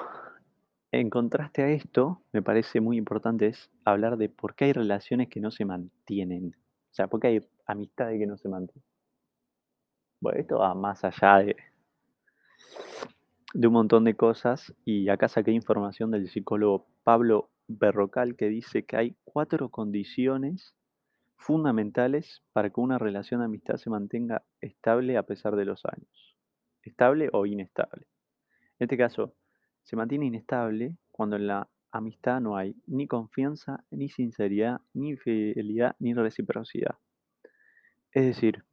en 0.92 1.10
contraste 1.10 1.62
a 1.62 1.68
esto, 1.68 2.22
me 2.32 2.42
parece 2.42 2.80
muy 2.80 2.96
importante 2.96 3.46
es 3.46 3.70
hablar 3.84 4.16
de 4.16 4.28
por 4.28 4.54
qué 4.54 4.66
hay 4.66 4.72
relaciones 4.72 5.28
que 5.28 5.40
no 5.40 5.50
se 5.50 5.64
mantienen. 5.64 6.56
O 6.90 6.94
sea, 6.94 7.08
por 7.08 7.20
qué 7.20 7.28
hay 7.28 7.40
amistades 7.66 8.18
que 8.18 8.26
no 8.26 8.36
se 8.36 8.48
mantienen. 8.48 8.82
Bueno, 10.20 10.40
esto 10.40 10.58
va 10.58 10.74
más 10.74 11.04
allá 11.04 11.38
de, 11.38 11.56
de 13.54 13.66
un 13.66 13.72
montón 13.72 14.04
de 14.04 14.16
cosas 14.16 14.74
y 14.84 15.08
acá 15.08 15.28
saqué 15.28 15.52
información 15.52 16.10
del 16.10 16.28
psicólogo 16.28 16.86
Pablo 17.04 17.50
Berrocal 17.72 18.34
que 18.34 18.48
dice 18.48 18.84
que 18.84 18.96
hay 18.96 19.16
cuatro 19.22 19.68
condiciones 19.68 20.74
fundamentales 21.36 22.42
para 22.52 22.70
que 22.70 22.80
una 22.80 22.98
relación 22.98 23.40
de 23.40 23.46
amistad 23.46 23.76
se 23.76 23.90
mantenga 23.90 24.42
estable 24.60 25.16
a 25.16 25.22
pesar 25.22 25.54
de 25.54 25.64
los 25.64 25.84
años. 25.84 26.36
Estable 26.82 27.30
o 27.32 27.46
inestable. 27.46 28.08
En 28.80 28.86
este 28.86 28.98
caso, 28.98 29.34
se 29.84 29.94
mantiene 29.94 30.26
inestable 30.26 30.96
cuando 31.12 31.36
en 31.36 31.46
la 31.46 31.68
amistad 31.92 32.40
no 32.40 32.56
hay 32.56 32.74
ni 32.86 33.06
confianza, 33.06 33.84
ni 33.92 34.08
sinceridad, 34.08 34.80
ni 34.92 35.16
fidelidad, 35.16 35.94
ni 36.00 36.12
reciprocidad. 36.12 36.98
Es 38.10 38.26
decir, 38.26 38.64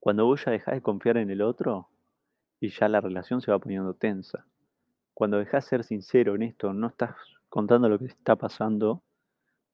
cuando 0.00 0.26
vos 0.26 0.44
ya 0.44 0.50
dejás 0.50 0.74
de 0.74 0.82
confiar 0.82 1.16
en 1.16 1.30
el 1.30 1.42
otro 1.42 1.88
y 2.58 2.70
ya 2.70 2.88
la 2.88 3.00
relación 3.00 3.40
se 3.40 3.52
va 3.52 3.60
poniendo 3.60 3.94
tensa. 3.94 4.46
Cuando 5.14 5.38
dejas 5.38 5.64
de 5.64 5.68
ser 5.68 5.84
sincero, 5.84 6.34
en 6.34 6.42
esto, 6.42 6.72
no 6.72 6.88
estás 6.88 7.14
contando 7.52 7.86
lo 7.86 7.98
que 7.98 8.06
está 8.06 8.34
pasando, 8.34 9.02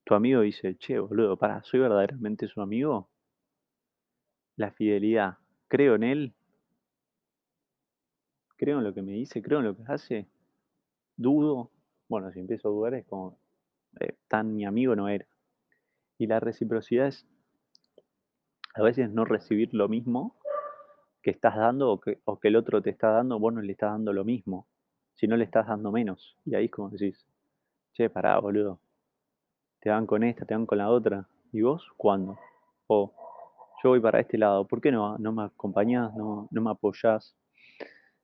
tu 0.03 0.15
amigo 0.15 0.41
dice, 0.41 0.77
che, 0.79 0.99
boludo, 0.99 1.37
para, 1.37 1.63
¿soy 1.63 1.79
verdaderamente 1.79 2.49
su 2.49 2.61
amigo? 2.61 3.09
La 4.57 4.73
fidelidad, 4.73 5.39
¿creo 5.69 5.95
en 5.95 6.03
él? 6.03 6.35
¿Creo 8.57 8.79
en 8.79 8.85
lo 8.85 8.93
que 8.93 9.03
me 9.03 9.13
dice? 9.13 9.41
¿Creo 9.41 9.61
en 9.61 9.67
lo 9.67 9.77
que 9.77 9.85
hace? 9.87 10.27
¿Dudo? 11.17 11.71
Bueno, 12.09 12.33
si 12.33 12.41
empiezo 12.41 12.67
a 12.67 12.73
dudar 12.73 12.95
es 12.95 13.07
como, 13.07 13.39
eh, 14.01 14.17
tan 14.27 14.57
mi 14.57 14.65
amigo 14.67 14.97
no 14.97 15.09
era. 15.09 15.29
Y 16.19 16.27
la 16.27 16.41
reciprocidad 16.41 17.07
es 17.07 17.29
a 18.75 18.83
veces 18.83 19.09
no 19.09 19.25
recibir 19.25 19.73
lo 19.73 19.89
mismo 19.89 20.35
que 21.23 21.31
estás 21.31 21.55
dando 21.55 21.93
o 21.93 22.01
que, 22.01 22.19
o 22.25 22.41
que 22.41 22.49
el 22.49 22.57
otro 22.57 22.83
te 22.83 22.91
está 22.91 23.13
dando, 23.13 23.39
vos 23.39 23.55
no 23.55 23.61
le 23.61 23.71
estás 23.71 23.93
dando 23.93 24.13
lo 24.13 24.25
mismo, 24.25 24.67
si 25.15 25.29
no 25.29 25.37
le 25.37 25.45
estás 25.45 25.69
dando 25.69 25.93
menos. 25.93 26.37
Y 26.45 26.57
ahí 26.57 26.65
es 26.65 26.71
como 26.73 26.91
decís, 26.91 27.25
che, 27.99 28.09
pará, 28.09 28.39
boludo. 28.39 28.79
Te 29.81 29.91
van 29.91 30.07
con 30.07 30.23
esta, 30.23 30.45
te 30.45 30.55
van 30.55 30.67
con 30.67 30.79
la 30.79 30.89
otra. 30.89 31.29
¿Y 31.53 31.63
vos 31.63 31.85
cuándo? 31.97 32.39
O 32.87 33.13
yo 33.83 33.91
voy 33.91 34.01
para 34.01 34.21
este 34.21 34.39
lado, 34.39 34.65
¿por 34.67 34.81
qué 34.81 34.93
no, 34.93 35.19
no 35.19 35.33
me 35.33 35.43
acompañás, 35.43 36.15
no, 36.15 36.47
no 36.49 36.63
me 36.63 36.71
apoyás? 36.71 37.35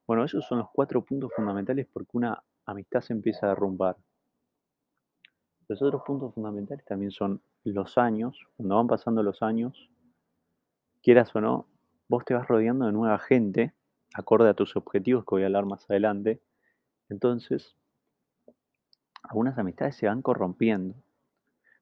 Bueno, 0.07 0.25
esos 0.25 0.47
son 0.47 0.59
los 0.59 0.69
cuatro 0.73 1.03
puntos 1.03 1.33
fundamentales 1.35 1.89
porque 1.93 2.11
una 2.13 2.41
amistad 2.67 3.01
se 3.01 3.15
empieza 3.15 3.47
a 3.47 3.49
derrumbar. 3.49 3.97
Los 5.67 5.83
otros 5.83 6.03
puntos 6.03 6.33
fundamentales 6.35 6.85
también 6.85 7.11
son 7.11 7.43
los 7.65 7.99
años, 7.99 8.47
cuando 8.57 8.77
van 8.77 8.87
pasando 8.87 9.25
los 9.25 9.43
años, 9.43 9.91
quieras 11.03 11.35
o 11.35 11.41
no, 11.41 11.67
vos 12.09 12.25
te 12.25 12.35
vas 12.35 12.47
rodeando 12.47 12.87
de 12.87 12.93
nueva 12.93 13.19
gente, 13.19 13.73
acorde 14.15 14.51
a 14.51 14.55
tus 14.55 14.77
objetivos 14.77 15.25
que 15.25 15.35
voy 15.35 15.43
a 15.43 15.47
hablar 15.47 15.67
más 15.67 15.89
adelante. 15.91 16.41
Entonces, 17.09 17.77
algunas 19.25 19.59
amistades 19.59 19.97
se 19.97 20.07
van 20.07 20.23
corrompiendo. 20.23 20.95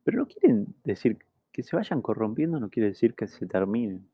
Pero 0.05 0.19
no 0.19 0.27
quieren 0.27 0.75
decir 0.85 1.19
que 1.53 1.63
se 1.63 1.77
vayan 1.77 2.01
corrompiendo, 2.01 2.59
no 2.59 2.71
quiere 2.71 2.89
decir 2.91 3.15
que 3.15 3.27
se 3.27 3.47
terminen. 3.47 4.09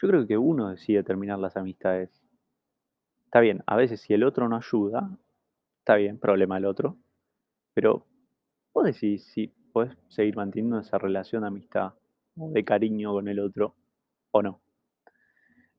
Yo 0.00 0.08
creo 0.08 0.26
que 0.26 0.38
uno 0.38 0.70
decide 0.70 1.02
terminar 1.02 1.38
las 1.38 1.56
amistades. 1.56 2.22
Está 3.24 3.40
bien, 3.40 3.62
a 3.66 3.76
veces 3.76 4.00
si 4.00 4.14
el 4.14 4.22
otro 4.22 4.48
no 4.48 4.56
ayuda, 4.56 5.10
está 5.80 5.96
bien, 5.96 6.18
problema 6.18 6.54
del 6.54 6.66
otro. 6.66 6.96
Pero 7.74 8.06
vos 8.72 8.84
decís 8.84 9.24
si 9.24 9.48
puedes 9.72 9.96
seguir 10.08 10.36
manteniendo 10.36 10.78
esa 10.78 10.98
relación 10.98 11.42
de 11.42 11.48
amistad 11.48 11.94
o 12.36 12.50
de 12.50 12.64
cariño 12.64 13.12
con 13.12 13.28
el 13.28 13.40
otro 13.40 13.74
o 14.30 14.42
no. 14.42 14.60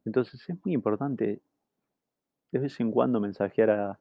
Entonces 0.05 0.41
es 0.49 0.65
muy 0.65 0.73
importante 0.73 1.41
de 2.51 2.59
vez 2.59 2.79
en 2.79 2.91
cuando 2.91 3.19
mensajear 3.19 3.69
a, 3.69 3.99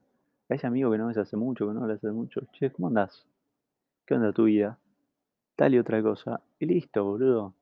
a 0.48 0.54
ese 0.54 0.66
amigo 0.66 0.90
que 0.90 0.98
no 0.98 1.06
ves 1.06 1.18
hace 1.18 1.36
mucho, 1.36 1.66
que 1.68 1.74
no 1.74 1.82
hablas 1.82 1.98
hace 1.98 2.12
mucho. 2.12 2.42
Che, 2.52 2.70
¿cómo 2.72 2.88
andás? 2.88 3.26
¿Qué 4.06 4.14
onda 4.14 4.32
tu 4.32 4.44
vida? 4.44 4.78
Tal 5.56 5.74
y 5.74 5.78
otra 5.78 6.02
cosa. 6.02 6.42
Y 6.58 6.66
listo, 6.66 7.04
boludo. 7.04 7.54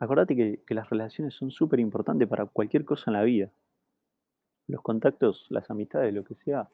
Acordate 0.00 0.34
que, 0.34 0.62
que 0.66 0.74
las 0.74 0.90
relaciones 0.90 1.34
son 1.34 1.52
súper 1.52 1.78
importantes 1.78 2.26
para 2.26 2.46
cualquier 2.46 2.84
cosa 2.84 3.10
en 3.10 3.12
la 3.12 3.22
vida. 3.22 3.52
los 4.68 4.82
contactos, 4.82 5.46
las 5.50 5.68
amistades, 5.68 6.14
lo 6.14 6.22
que 6.22 6.36
sea, 6.36 6.68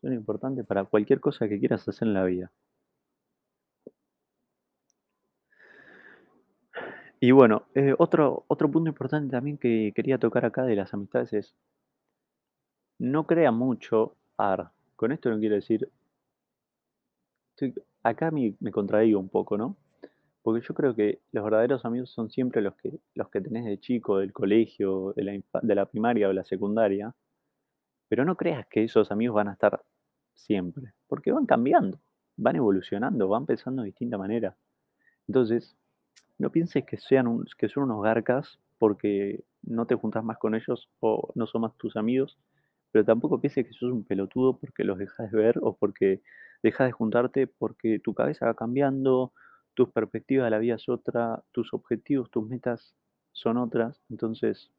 son 0.00 0.12
importantes 0.12 0.64
para 0.64 0.84
cualquier 0.84 1.18
cosa 1.20 1.48
que 1.48 1.58
quieras 1.58 1.88
hacer 1.88 2.06
en 2.06 2.14
la 2.14 2.24
vida. 2.24 2.52
Y 7.20 7.30
bueno, 7.32 7.66
eh, 7.74 7.94
otro, 7.98 8.44
otro 8.48 8.70
punto 8.70 8.88
importante 8.88 9.30
también 9.30 9.58
que 9.58 9.92
quería 9.94 10.18
tocar 10.18 10.44
acá 10.44 10.64
de 10.64 10.76
las 10.76 10.92
amistades 10.94 11.32
es, 11.32 11.54
no 13.00 13.26
crea 13.26 13.50
mucho, 13.50 14.14
con 14.96 15.12
esto 15.12 15.30
no 15.30 15.38
quiero 15.38 15.54
decir, 15.54 15.88
acá 18.02 18.30
me, 18.30 18.54
me 18.60 18.70
contradigo 18.70 19.20
un 19.20 19.28
poco, 19.28 19.56
¿no? 19.56 19.76
Porque 20.42 20.66
yo 20.66 20.74
creo 20.74 20.94
que 20.94 21.20
los 21.32 21.44
verdaderos 21.44 21.84
amigos 21.84 22.10
son 22.10 22.30
siempre 22.30 22.62
los 22.62 22.74
que, 22.76 22.98
los 23.14 23.28
que 23.28 23.40
tenés 23.40 23.64
de 23.66 23.78
chico, 23.78 24.18
del 24.18 24.32
colegio, 24.32 25.12
de 25.14 25.24
la, 25.24 25.32
de 25.62 25.86
primaria 25.86 26.28
o 26.28 26.32
la 26.32 26.44
secundaria, 26.44 27.14
pero 28.08 28.24
no 28.24 28.36
creas 28.36 28.66
que 28.66 28.84
esos 28.84 29.10
amigos 29.12 29.36
van 29.36 29.48
a 29.48 29.52
estar 29.52 29.82
siempre, 30.34 30.94
porque 31.06 31.32
van 31.32 31.46
cambiando, 31.46 32.00
van 32.36 32.56
evolucionando, 32.56 33.28
van 33.28 33.44
pensando 33.46 33.82
de 33.82 33.86
distinta 33.86 34.16
manera. 34.16 34.56
Entonces, 35.28 35.76
no 36.38 36.50
pienses 36.50 36.84
que, 36.84 36.96
sean 36.96 37.44
que 37.58 37.68
son 37.68 37.84
unos 37.84 38.02
garcas 38.02 38.58
porque 38.78 39.44
no 39.62 39.86
te 39.86 39.94
juntas 39.94 40.24
más 40.24 40.38
con 40.38 40.54
ellos 40.54 40.88
o 41.00 41.30
no 41.34 41.46
son 41.46 41.60
más 41.62 41.76
tus 41.76 41.96
amigos, 41.96 42.38
pero 42.92 43.04
tampoco 43.04 43.40
pienses 43.40 43.66
que 43.66 43.72
sos 43.72 43.92
un 43.92 44.04
pelotudo 44.04 44.58
porque 44.58 44.84
los 44.84 44.98
dejas 44.98 45.30
de 45.30 45.38
ver 45.38 45.58
o 45.62 45.76
porque 45.76 46.22
dejas 46.62 46.88
de 46.88 46.92
juntarte 46.92 47.46
porque 47.46 47.98
tu 47.98 48.14
cabeza 48.14 48.46
va 48.46 48.54
cambiando, 48.54 49.32
tus 49.74 49.90
perspectivas 49.90 50.46
de 50.46 50.50
la 50.50 50.58
vida 50.58 50.74
es 50.74 50.88
otra, 50.88 51.42
tus 51.52 51.72
objetivos, 51.72 52.30
tus 52.30 52.46
metas 52.46 52.94
son 53.32 53.56
otras. 53.56 54.02
Entonces, 54.10 54.70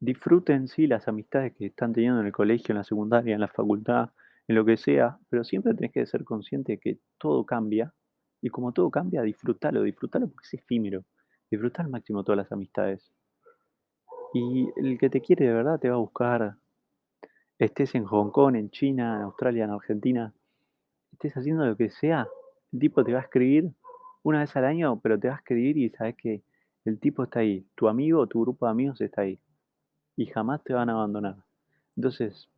disfruten 0.00 0.68
sí 0.68 0.86
las 0.86 1.06
amistades 1.08 1.54
que 1.54 1.66
están 1.66 1.92
teniendo 1.92 2.20
en 2.20 2.26
el 2.26 2.32
colegio, 2.32 2.72
en 2.72 2.78
la 2.78 2.84
secundaria, 2.84 3.34
en 3.34 3.40
la 3.40 3.48
facultad, 3.48 4.10
en 4.48 4.56
lo 4.56 4.64
que 4.64 4.76
sea, 4.76 5.18
pero 5.28 5.44
siempre 5.44 5.74
tenés 5.74 5.92
que 5.92 6.06
ser 6.06 6.24
consciente 6.24 6.72
de 6.72 6.78
que 6.78 6.98
todo 7.18 7.46
cambia 7.46 7.92
y 8.40 8.50
como 8.50 8.72
todo 8.72 8.90
cambia, 8.90 9.22
disfrútalo, 9.22 9.82
disfrútalo 9.82 10.26
porque 10.28 10.46
es 10.46 10.54
efímero. 10.54 11.04
Disfruta 11.48 11.82
al 11.82 11.90
máximo 11.90 12.24
todas 12.24 12.38
las 12.38 12.50
amistades. 12.50 13.12
Y 14.34 14.68
el 14.76 14.98
que 14.98 15.10
te 15.10 15.20
quiere 15.20 15.46
de 15.46 15.52
verdad 15.52 15.78
te 15.78 15.90
va 15.90 15.96
a 15.96 15.98
buscar, 15.98 16.56
estés 17.64 17.94
en 17.94 18.04
Hong 18.04 18.30
Kong, 18.30 18.56
en 18.56 18.70
China, 18.70 19.16
en 19.16 19.22
Australia, 19.22 19.64
en 19.64 19.70
Argentina, 19.70 20.32
estés 21.12 21.36
haciendo 21.36 21.64
lo 21.64 21.76
que 21.76 21.90
sea, 21.90 22.28
el 22.72 22.78
tipo 22.78 23.04
te 23.04 23.12
va 23.12 23.20
a 23.20 23.22
escribir 23.22 23.70
una 24.22 24.40
vez 24.40 24.54
al 24.56 24.64
año, 24.64 25.00
pero 25.00 25.18
te 25.18 25.28
va 25.28 25.34
a 25.34 25.38
escribir 25.38 25.76
y 25.76 25.90
sabes 25.90 26.16
que 26.16 26.42
el 26.84 26.98
tipo 26.98 27.24
está 27.24 27.40
ahí, 27.40 27.64
tu 27.74 27.88
amigo 27.88 28.26
tu 28.26 28.40
grupo 28.40 28.66
de 28.66 28.72
amigos 28.72 29.00
está 29.00 29.22
ahí 29.22 29.38
y 30.16 30.26
jamás 30.26 30.62
te 30.64 30.74
van 30.74 30.90
a 30.90 30.92
abandonar. 30.92 31.36
Entonces, 31.96 32.48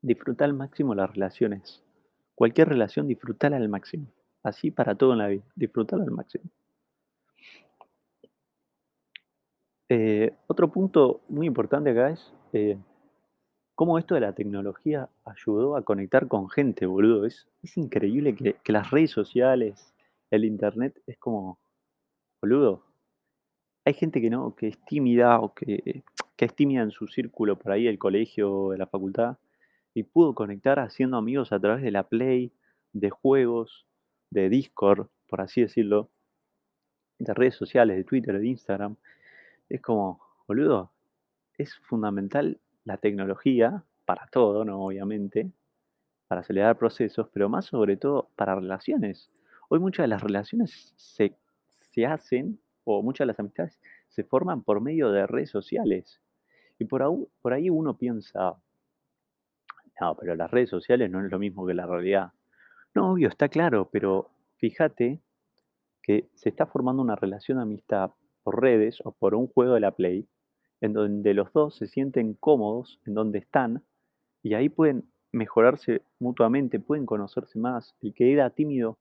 disfruta 0.00 0.44
al 0.44 0.54
máximo 0.54 0.94
las 0.94 1.12
relaciones. 1.12 1.82
Cualquier 2.34 2.68
relación, 2.68 3.06
disfrútala 3.06 3.56
al 3.56 3.68
máximo. 3.68 4.06
Así 4.42 4.70
para 4.70 4.94
todo 4.94 5.12
en 5.12 5.18
la 5.18 5.28
vida, 5.28 5.42
disfrútala 5.54 6.04
al 6.04 6.10
máximo. 6.10 6.44
Eh, 9.90 10.34
otro 10.46 10.70
punto 10.70 11.22
muy 11.28 11.46
importante 11.46 11.90
acá 11.90 12.10
es 12.10 12.32
eh, 12.52 12.78
cómo 13.78 13.96
esto 13.96 14.16
de 14.16 14.22
la 14.22 14.32
tecnología 14.32 15.08
ayudó 15.24 15.76
a 15.76 15.82
conectar 15.82 16.26
con 16.26 16.50
gente, 16.50 16.84
boludo. 16.84 17.24
Es, 17.24 17.46
increíble 17.76 18.34
que, 18.34 18.54
que 18.64 18.72
las 18.72 18.90
redes 18.90 19.12
sociales, 19.12 19.94
el 20.32 20.44
internet, 20.44 21.00
es 21.06 21.16
como, 21.16 21.60
boludo, 22.42 22.82
hay 23.84 23.94
gente 23.94 24.20
que 24.20 24.30
no, 24.30 24.56
que 24.56 24.66
es 24.66 24.84
tímida 24.84 25.38
o 25.38 25.54
que, 25.54 26.02
que 26.34 26.44
es 26.44 26.56
tímida 26.56 26.82
en 26.82 26.90
su 26.90 27.06
círculo 27.06 27.56
por 27.56 27.70
ahí, 27.70 27.86
el 27.86 28.00
colegio, 28.00 28.70
de 28.70 28.78
la 28.78 28.88
facultad, 28.88 29.36
y 29.94 30.02
pudo 30.02 30.34
conectar 30.34 30.80
haciendo 30.80 31.16
amigos 31.16 31.52
a 31.52 31.60
través 31.60 31.84
de 31.84 31.92
la 31.92 32.02
Play, 32.02 32.50
de 32.92 33.10
juegos, 33.10 33.86
de 34.30 34.48
Discord, 34.48 35.06
por 35.28 35.40
así 35.40 35.60
decirlo, 35.60 36.10
de 37.20 37.32
redes 37.32 37.54
sociales, 37.54 37.96
de 37.96 38.02
Twitter, 38.02 38.36
de 38.40 38.48
Instagram. 38.48 38.96
Es 39.68 39.80
como, 39.80 40.20
boludo, 40.48 40.90
es 41.56 41.76
fundamental 41.76 42.58
la 42.88 42.96
tecnología 42.96 43.84
para 44.06 44.26
todo, 44.28 44.64
¿no? 44.64 44.82
Obviamente, 44.82 45.52
para 46.26 46.40
acelerar 46.40 46.78
procesos, 46.78 47.28
pero 47.32 47.48
más 47.50 47.66
sobre 47.66 47.98
todo 47.98 48.30
para 48.34 48.54
relaciones. 48.54 49.30
Hoy 49.68 49.78
muchas 49.78 50.04
de 50.04 50.08
las 50.08 50.22
relaciones 50.22 50.94
se, 50.96 51.36
se 51.68 52.06
hacen, 52.06 52.58
o 52.84 53.02
muchas 53.02 53.26
de 53.26 53.32
las 53.32 53.40
amistades 53.40 53.78
se 54.08 54.24
forman 54.24 54.62
por 54.62 54.80
medio 54.80 55.12
de 55.12 55.26
redes 55.26 55.50
sociales. 55.50 56.22
Y 56.78 56.86
por, 56.86 57.02
por 57.42 57.52
ahí 57.52 57.68
uno 57.68 57.98
piensa, 57.98 58.56
no, 60.00 60.16
pero 60.16 60.34
las 60.34 60.50
redes 60.50 60.70
sociales 60.70 61.10
no 61.10 61.22
es 61.22 61.30
lo 61.30 61.38
mismo 61.38 61.66
que 61.66 61.74
la 61.74 61.86
realidad. 61.86 62.32
No, 62.94 63.12
obvio, 63.12 63.28
está 63.28 63.48
claro, 63.48 63.90
pero 63.92 64.30
fíjate 64.56 65.20
que 66.02 66.30
se 66.34 66.48
está 66.48 66.64
formando 66.64 67.02
una 67.02 67.16
relación 67.16 67.58
de 67.58 67.62
amistad 67.62 68.12
por 68.42 68.62
redes 68.62 69.02
o 69.04 69.12
por 69.12 69.34
un 69.34 69.46
juego 69.46 69.74
de 69.74 69.80
la 69.80 69.90
Play, 69.90 70.26
en 70.80 70.92
donde 70.92 71.34
los 71.34 71.52
dos 71.52 71.76
se 71.76 71.86
sienten 71.86 72.34
cómodos 72.34 73.00
en 73.06 73.14
donde 73.14 73.38
están 73.38 73.84
y 74.42 74.54
ahí 74.54 74.68
pueden 74.68 75.10
mejorarse 75.32 76.02
mutuamente, 76.18 76.80
pueden 76.80 77.06
conocerse 77.06 77.58
más. 77.58 77.94
El 78.00 78.14
que 78.14 78.32
era 78.32 78.50
tímido 78.50 78.98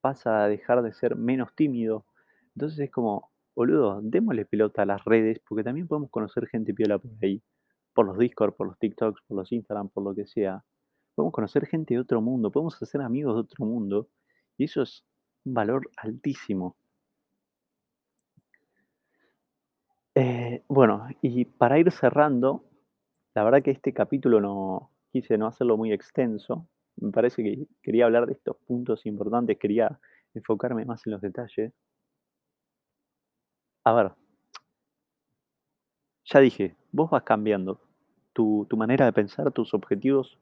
pasa 0.00 0.44
a 0.44 0.48
dejar 0.48 0.82
de 0.82 0.92
ser 0.92 1.16
menos 1.16 1.54
tímido. 1.54 2.04
Entonces 2.54 2.78
es 2.78 2.90
como, 2.90 3.30
boludo, 3.54 4.00
démosle 4.02 4.44
pelota 4.44 4.82
a 4.82 4.86
las 4.86 5.04
redes 5.04 5.40
porque 5.48 5.64
también 5.64 5.86
podemos 5.86 6.10
conocer 6.10 6.46
gente 6.46 6.74
piola 6.74 6.98
por 6.98 7.10
ahí, 7.22 7.42
por 7.94 8.06
los 8.06 8.18
Discord, 8.18 8.54
por 8.54 8.66
los 8.66 8.78
TikToks, 8.78 9.22
por 9.26 9.36
los 9.38 9.52
Instagram, 9.52 9.88
por 9.88 10.04
lo 10.04 10.14
que 10.14 10.26
sea. 10.26 10.64
Podemos 11.14 11.32
conocer 11.32 11.66
gente 11.66 11.94
de 11.94 12.00
otro 12.00 12.20
mundo, 12.20 12.50
podemos 12.50 12.80
hacer 12.82 13.00
amigos 13.00 13.34
de 13.34 13.40
otro 13.40 13.64
mundo 13.64 14.08
y 14.58 14.64
eso 14.64 14.82
es 14.82 15.04
un 15.44 15.54
valor 15.54 15.90
altísimo. 15.96 16.76
Eh, 20.16 20.62
bueno, 20.74 21.06
y 21.22 21.44
para 21.44 21.78
ir 21.78 21.90
cerrando, 21.92 22.64
la 23.34 23.44
verdad 23.44 23.62
que 23.62 23.70
este 23.70 23.92
capítulo 23.92 24.40
no 24.40 24.90
quise 25.12 25.38
no 25.38 25.46
hacerlo 25.46 25.76
muy 25.76 25.92
extenso. 25.92 26.66
Me 26.96 27.12
parece 27.12 27.42
que 27.44 27.66
quería 27.82 28.06
hablar 28.06 28.26
de 28.26 28.32
estos 28.32 28.56
puntos 28.66 29.06
importantes, 29.06 29.58
quería 29.58 30.00
enfocarme 30.34 30.84
más 30.84 31.06
en 31.06 31.12
los 31.12 31.20
detalles. 31.20 31.72
A 33.84 33.92
ver, 33.92 34.12
ya 36.24 36.40
dije, 36.40 36.74
vos 36.90 37.10
vas 37.10 37.22
cambiando. 37.22 37.80
Tu, 38.32 38.66
tu 38.68 38.76
manera 38.76 39.04
de 39.04 39.12
pensar, 39.12 39.52
tus 39.52 39.74
objetivos 39.74 40.38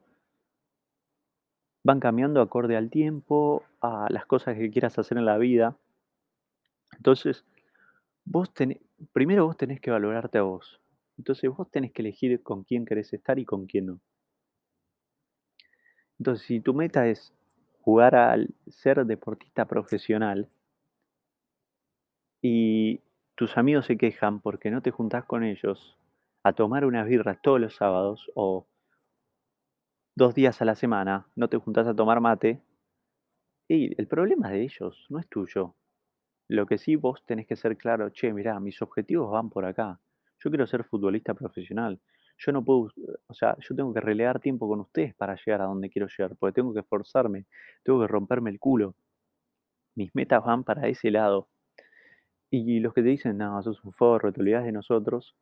van 1.83 1.99
cambiando 1.99 2.41
acorde 2.41 2.75
al 2.75 2.89
tiempo, 2.89 3.63
a 3.81 4.07
las 4.09 4.25
cosas 4.25 4.57
que 4.57 4.71
quieras 4.71 4.97
hacer 4.97 5.19
en 5.19 5.25
la 5.25 5.37
vida. 5.37 5.77
Entonces, 6.97 7.45
vos 8.25 8.51
tenés, 8.53 8.79
primero 9.11 9.45
vos 9.45 9.57
tenés 9.57 9.81
que 9.81 9.91
valorarte 9.91 10.37
a 10.37 10.43
vos. 10.43 10.79
Entonces 11.17 11.49
vos 11.49 11.69
tenés 11.69 11.91
que 11.91 12.01
elegir 12.01 12.41
con 12.41 12.63
quién 12.63 12.85
querés 12.85 13.13
estar 13.13 13.37
y 13.39 13.45
con 13.45 13.65
quién 13.65 13.87
no. 13.87 13.99
Entonces, 16.19 16.45
si 16.45 16.59
tu 16.59 16.73
meta 16.73 17.07
es 17.07 17.33
jugar 17.81 18.15
al 18.15 18.53
ser 18.67 19.05
deportista 19.05 19.65
profesional 19.65 20.49
y 22.41 23.01
tus 23.35 23.57
amigos 23.57 23.87
se 23.87 23.97
quejan 23.97 24.39
porque 24.39 24.71
no 24.71 24.81
te 24.81 24.91
juntás 24.91 25.25
con 25.25 25.43
ellos 25.43 25.97
a 26.43 26.53
tomar 26.53 26.85
unas 26.85 27.07
birras 27.07 27.41
todos 27.41 27.59
los 27.59 27.75
sábados 27.75 28.31
o 28.35 28.67
dos 30.15 30.35
días 30.35 30.61
a 30.61 30.65
la 30.65 30.75
semana, 30.75 31.27
no 31.35 31.47
te 31.49 31.57
juntás 31.57 31.87
a 31.87 31.95
tomar 31.95 32.21
mate, 32.21 32.61
y 33.67 33.99
el 33.99 34.07
problema 34.07 34.47
es 34.47 34.53
de 34.53 34.61
ellos, 34.63 35.05
no 35.09 35.19
es 35.19 35.27
tuyo. 35.27 35.73
Lo 36.53 36.67
que 36.67 36.77
sí 36.77 36.95
vos 36.95 37.25
tenés 37.25 37.47
que 37.47 37.55
ser 37.55 37.75
claro, 37.77 38.11
che, 38.11 38.31
mirá, 38.31 38.59
mis 38.59 38.79
objetivos 38.83 39.31
van 39.31 39.49
por 39.49 39.65
acá. 39.65 39.99
Yo 40.37 40.51
quiero 40.51 40.67
ser 40.67 40.83
futbolista 40.83 41.33
profesional. 41.33 41.99
Yo 42.37 42.51
no 42.51 42.63
puedo, 42.63 42.91
o 43.25 43.33
sea, 43.33 43.57
yo 43.59 43.75
tengo 43.75 43.91
que 43.91 43.99
relegar 44.01 44.39
tiempo 44.39 44.67
con 44.67 44.79
ustedes 44.81 45.15
para 45.15 45.35
llegar 45.35 45.61
a 45.61 45.65
donde 45.65 45.89
quiero 45.89 46.07
llegar, 46.07 46.35
porque 46.37 46.53
tengo 46.53 46.71
que 46.71 46.81
esforzarme, 46.81 47.47
tengo 47.83 48.01
que 48.01 48.07
romperme 48.07 48.51
el 48.51 48.59
culo. 48.59 48.95
Mis 49.95 50.13
metas 50.13 50.43
van 50.45 50.63
para 50.63 50.87
ese 50.87 51.09
lado. 51.09 51.49
Y 52.51 52.79
los 52.81 52.93
que 52.93 53.01
te 53.01 53.09
dicen, 53.09 53.39
no, 53.39 53.59
sos 53.63 53.83
un 53.83 53.91
forro, 53.91 54.31
te 54.31 54.41
olvidas 54.41 54.63
de 54.63 54.71
nosotros, 54.73 55.35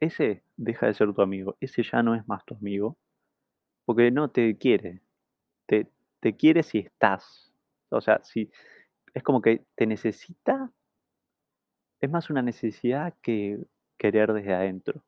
ese 0.00 0.42
deja 0.56 0.86
de 0.88 0.94
ser 0.94 1.12
tu 1.14 1.22
amigo, 1.22 1.56
ese 1.60 1.84
ya 1.84 2.02
no 2.02 2.16
es 2.16 2.26
más 2.26 2.44
tu 2.44 2.56
amigo, 2.56 2.98
porque 3.84 4.10
no 4.10 4.30
te 4.30 4.58
quiere, 4.58 5.00
te, 5.66 5.88
te 6.20 6.36
quiere 6.36 6.62
si 6.64 6.78
estás. 6.78 7.52
O 7.90 8.00
sea, 8.00 8.20
si 8.24 8.50
es 9.16 9.22
como 9.22 9.40
que 9.40 9.64
te 9.76 9.86
necesita, 9.86 10.70
es 12.00 12.10
más 12.10 12.28
una 12.28 12.42
necesidad 12.42 13.14
que 13.22 13.58
querer 13.98 14.34
desde 14.34 14.52
adentro. 14.52 15.04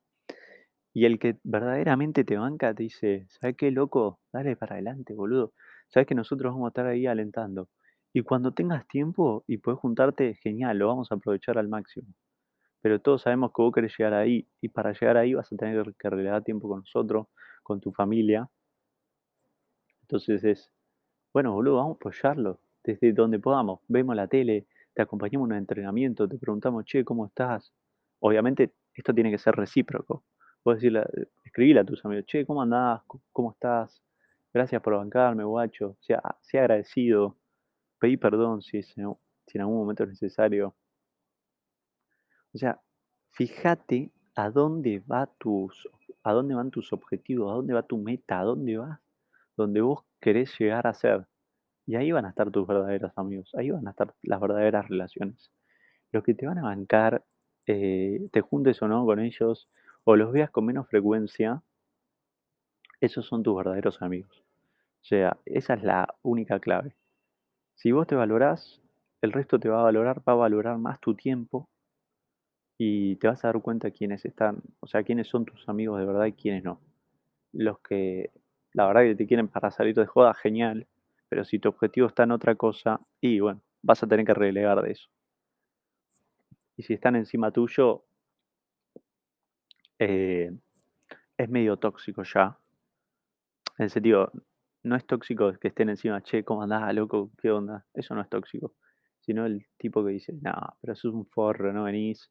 Y 0.94 1.04
el 1.04 1.18
que 1.18 1.38
verdaderamente 1.44 2.24
te 2.24 2.38
banca 2.38 2.72
te 2.74 2.84
dice, 2.84 3.26
¿sabes 3.28 3.56
qué, 3.56 3.70
loco? 3.70 4.18
Dale 4.32 4.56
para 4.56 4.76
adelante, 4.76 5.14
boludo. 5.14 5.52
Sabes 5.88 6.06
que 6.06 6.14
nosotros 6.14 6.54
vamos 6.54 6.68
a 6.68 6.70
estar 6.70 6.86
ahí 6.86 7.06
alentando. 7.06 7.68
Y 8.14 8.22
cuando 8.22 8.52
tengas 8.54 8.88
tiempo 8.88 9.44
y 9.46 9.58
puedes 9.58 9.78
juntarte, 9.78 10.36
genial, 10.36 10.78
lo 10.78 10.88
vamos 10.88 11.12
a 11.12 11.16
aprovechar 11.16 11.58
al 11.58 11.68
máximo. 11.68 12.08
pero 12.82 13.00
todos 13.00 13.22
sabemos 13.22 13.52
que 13.54 13.62
vos 13.62 13.74
querés 13.74 13.94
llegar 13.98 14.14
ahí 14.14 14.48
y 14.62 14.68
para 14.70 14.92
llegar 14.92 15.18
ahí 15.18 15.34
vas 15.34 15.52
a 15.52 15.56
tener 15.56 15.94
que 15.98 16.10
regalar 16.10 16.44
tiempo 16.44 16.68
con 16.68 16.80
nosotros, 16.80 17.28
con 17.62 17.80
tu 17.80 17.92
familia. 17.92 18.48
Entonces 20.02 20.42
es, 20.44 20.72
bueno, 21.34 21.52
boludo, 21.52 21.76
vamos 21.76 21.96
a 21.96 21.98
apoyarlo 21.98 22.60
desde 22.92 23.12
donde 23.12 23.38
podamos. 23.38 23.80
Vemos 23.86 24.16
la 24.16 24.26
tele, 24.26 24.66
te 24.94 25.02
acompañamos 25.02 25.48
en 25.48 25.52
un 25.52 25.58
entrenamiento, 25.58 26.26
te 26.26 26.38
preguntamos, 26.38 26.86
che, 26.86 27.04
¿cómo 27.04 27.26
estás? 27.26 27.72
Obviamente 28.20 28.72
esto 28.94 29.12
tiene 29.12 29.30
que 29.30 29.38
ser 29.38 29.54
recíproco. 29.54 30.24
Puedes 30.62 30.80
decirle, 30.80 31.04
escribile 31.44 31.80
a 31.80 31.84
tus 31.84 32.02
amigos, 32.04 32.24
che, 32.26 32.46
¿cómo 32.46 32.62
andás? 32.62 33.02
¿Cómo 33.30 33.52
estás? 33.52 34.02
Gracias 34.54 34.80
por 34.80 34.96
bancarme, 34.96 35.44
guacho. 35.44 35.96
Sea, 36.00 36.22
sea 36.40 36.62
agradecido. 36.62 37.36
Pedí 37.98 38.16
perdón 38.16 38.62
si, 38.62 38.82
si 38.82 39.00
en 39.02 39.60
algún 39.60 39.76
momento 39.76 40.04
es 40.04 40.08
necesario. 40.08 40.74
O 42.54 42.58
sea, 42.58 42.80
fíjate 43.32 44.10
a 44.34 44.50
dónde 44.50 45.00
va 45.00 45.26
tus, 45.38 45.88
a 46.22 46.32
dónde 46.32 46.54
van 46.54 46.70
tus 46.70 46.92
objetivos, 46.94 47.52
a 47.52 47.56
dónde 47.56 47.74
va 47.74 47.82
tu 47.82 47.98
meta, 47.98 48.40
a 48.40 48.44
dónde 48.44 48.78
vas, 48.78 48.98
donde 49.56 49.82
vos 49.82 50.04
querés 50.20 50.58
llegar 50.58 50.86
a 50.86 50.94
ser. 50.94 51.26
Y 51.88 51.96
ahí 51.96 52.12
van 52.12 52.26
a 52.26 52.28
estar 52.28 52.50
tus 52.50 52.66
verdaderos 52.66 53.12
amigos, 53.16 53.50
ahí 53.54 53.70
van 53.70 53.88
a 53.88 53.92
estar 53.92 54.14
las 54.22 54.38
verdaderas 54.38 54.86
relaciones. 54.90 55.50
Los 56.12 56.22
que 56.22 56.34
te 56.34 56.46
van 56.46 56.58
a 56.58 56.64
bancar, 56.64 57.24
eh, 57.66 58.28
te 58.30 58.42
juntes 58.42 58.82
o 58.82 58.88
no 58.88 59.06
con 59.06 59.20
ellos, 59.20 59.70
o 60.04 60.14
los 60.14 60.30
veas 60.30 60.50
con 60.50 60.66
menos 60.66 60.86
frecuencia, 60.86 61.62
esos 63.00 63.24
son 63.24 63.42
tus 63.42 63.56
verdaderos 63.56 64.02
amigos. 64.02 64.44
O 65.00 65.04
sea, 65.06 65.38
esa 65.46 65.72
es 65.72 65.82
la 65.82 66.14
única 66.20 66.60
clave. 66.60 66.94
Si 67.74 67.90
vos 67.90 68.06
te 68.06 68.16
valorás, 68.16 68.82
el 69.22 69.32
resto 69.32 69.58
te 69.58 69.70
va 69.70 69.80
a 69.80 69.84
valorar, 69.84 70.18
va 70.28 70.34
a 70.34 70.36
valorar 70.36 70.76
más 70.76 71.00
tu 71.00 71.14
tiempo 71.14 71.70
y 72.76 73.16
te 73.16 73.28
vas 73.28 73.42
a 73.46 73.48
dar 73.48 73.62
cuenta 73.62 73.90
quiénes 73.92 74.26
están, 74.26 74.60
o 74.80 74.86
sea, 74.86 75.04
quiénes 75.04 75.28
son 75.28 75.46
tus 75.46 75.66
amigos 75.70 75.98
de 75.98 76.04
verdad 76.04 76.26
y 76.26 76.32
quiénes 76.32 76.64
no. 76.64 76.82
Los 77.54 77.78
que 77.78 78.30
la 78.74 78.86
verdad 78.86 79.04
que 79.04 79.14
te 79.14 79.26
quieren 79.26 79.48
para 79.48 79.70
salir 79.70 79.94
de 79.94 80.04
joda, 80.04 80.34
genial, 80.34 80.86
pero 81.28 81.44
si 81.44 81.58
tu 81.58 81.68
objetivo 81.68 82.06
está 82.06 82.24
en 82.24 82.32
otra 82.32 82.54
cosa, 82.54 83.00
y 83.20 83.40
bueno, 83.40 83.62
vas 83.82 84.02
a 84.02 84.06
tener 84.06 84.24
que 84.26 84.34
relegar 84.34 84.82
de 84.82 84.92
eso. 84.92 85.08
Y 86.76 86.82
si 86.82 86.94
están 86.94 87.16
encima 87.16 87.50
tuyo, 87.50 88.04
eh, 89.98 90.50
es 91.36 91.48
medio 91.48 91.76
tóxico 91.76 92.22
ya. 92.22 92.58
En 93.78 93.84
el 93.84 93.90
sentido, 93.90 94.32
no 94.82 94.96
es 94.96 95.04
tóxico 95.06 95.52
que 95.54 95.68
estén 95.68 95.88
encima, 95.88 96.22
che, 96.22 96.44
¿cómo 96.44 96.62
andás, 96.62 96.94
loco? 96.94 97.30
¿Qué 97.40 97.50
onda? 97.50 97.84
Eso 97.94 98.14
no 98.14 98.22
es 98.22 98.28
tóxico. 98.28 98.74
Sino 99.20 99.46
el 99.46 99.66
tipo 99.76 100.04
que 100.04 100.12
dice, 100.12 100.32
no, 100.40 100.54
pero 100.80 100.92
eso 100.94 101.08
es 101.08 101.14
un 101.14 101.26
forro, 101.26 101.72
no 101.72 101.84
venís 101.84 102.30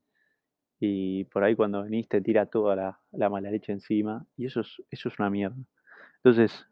y 0.79 1.23
por 1.25 1.43
ahí 1.43 1.55
cuando 1.55 1.83
venís 1.83 2.07
te 2.07 2.21
tira 2.21 2.45
toda 2.45 2.75
la, 3.11 3.29
mala 3.29 3.49
leche 3.49 3.71
encima 3.71 4.25
y 4.35 4.45
eso 4.45 4.61
es, 4.61 4.81
eso 4.91 5.09
es 5.09 5.19
una 5.19 5.29
mierda. 5.29 5.57
Entonces, 6.17 6.67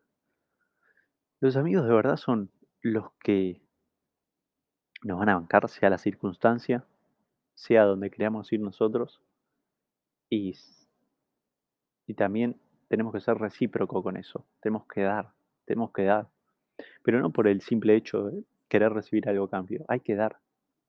los 1.40 1.56
amigos 1.58 1.86
de 1.86 1.94
verdad 1.94 2.18
son 2.18 2.50
los 2.82 3.12
que 3.24 3.62
nos 5.04 5.20
van 5.20 5.30
a 5.30 5.36
bancar, 5.36 5.68
sea 5.70 5.90
la 5.90 5.98
circunstancia, 5.98 6.86
sea 7.54 7.84
donde 7.84 8.10
queramos 8.10 8.52
ir 8.52 8.60
nosotros 8.60 9.22
y, 10.30 10.56
y 12.08 12.14
también 12.14 12.60
tenemos 12.88 13.14
que 13.14 13.22
ser 13.22 13.38
recíproco 13.38 14.02
con 14.02 14.18
eso, 14.18 14.46
tenemos 14.62 14.86
que 14.88 15.02
dar, 15.02 15.32
tenemos 15.66 15.92
que 15.92 16.04
dar, 16.04 16.30
pero 17.04 17.20
no 17.20 17.32
por 17.32 17.48
el 17.48 17.62
simple 17.62 17.96
hecho 17.96 18.26
de 18.26 18.44
querer 18.68 18.94
recibir 18.94 19.28
algo 19.30 19.46
a 19.46 19.50
cambio, 19.50 19.86
hay 19.88 20.00
que 20.00 20.16
dar, 20.16 20.40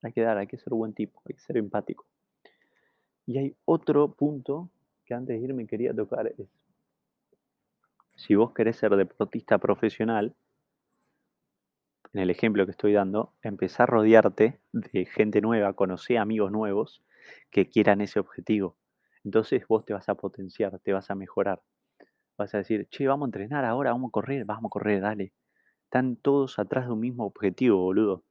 hay 0.02 0.12
que 0.12 0.22
dar, 0.22 0.38
hay 0.38 0.46
que 0.46 0.58
ser 0.58 0.72
buen 0.72 0.94
tipo, 0.94 1.20
hay 1.26 1.34
que 1.34 1.40
ser 1.40 1.56
empático. 1.56 2.06
Y 3.26 3.38
hay 3.38 3.56
otro 3.64 4.12
punto 4.12 4.70
que 5.04 5.14
antes 5.14 5.38
de 5.38 5.44
irme 5.44 5.66
quería 5.66 5.94
tocar 5.94 6.26
es, 6.26 6.48
si 8.16 8.34
vos 8.34 8.52
querés 8.52 8.76
ser 8.76 8.96
deportista 8.96 9.58
profesional, 9.58 10.34
en 12.12 12.20
el 12.20 12.30
ejemplo 12.30 12.64
que 12.64 12.70
estoy 12.70 12.94
dando, 12.94 13.34
empezar 13.42 13.84
a 13.84 13.92
rodearte 13.92 14.58
de 14.72 15.04
gente 15.04 15.40
nueva, 15.42 15.74
conocer 15.74 16.18
amigos 16.18 16.50
nuevos 16.50 17.04
que 17.50 17.68
quieran 17.68 18.00
ese 18.00 18.18
objetivo. 18.18 18.78
Entonces 19.22 19.66
vos 19.68 19.84
te 19.84 19.92
vas 19.92 20.08
a 20.08 20.14
potenciar, 20.14 20.78
te 20.78 20.92
vas 20.92 21.10
a 21.10 21.14
mejorar. 21.14 21.60
Vas 22.38 22.54
a 22.54 22.58
decir, 22.58 22.88
che, 22.88 23.06
vamos 23.06 23.26
a 23.26 23.28
entrenar 23.28 23.64
ahora, 23.64 23.92
vamos 23.92 24.08
a 24.08 24.12
correr, 24.12 24.44
vamos 24.44 24.70
a 24.70 24.72
correr, 24.72 25.00
dale. 25.02 25.32
Están 25.84 26.16
todos 26.16 26.58
atrás 26.58 26.86
de 26.86 26.92
un 26.92 27.00
mismo 27.00 27.26
objetivo, 27.26 27.78
boludo. 27.78 28.24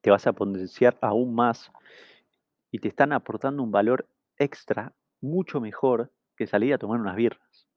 Te 0.00 0.10
vas 0.10 0.26
a 0.26 0.32
potenciar 0.32 0.98
aún 1.00 1.34
más 1.34 1.70
y 2.70 2.80
te 2.80 2.88
están 2.88 3.12
aportando 3.12 3.62
un 3.62 3.70
valor 3.70 4.08
extra 4.36 4.92
mucho 5.20 5.60
mejor 5.60 6.10
que 6.36 6.46
salir 6.46 6.74
a 6.74 6.78
tomar 6.78 7.00
unas 7.00 7.16
birras. 7.16 7.68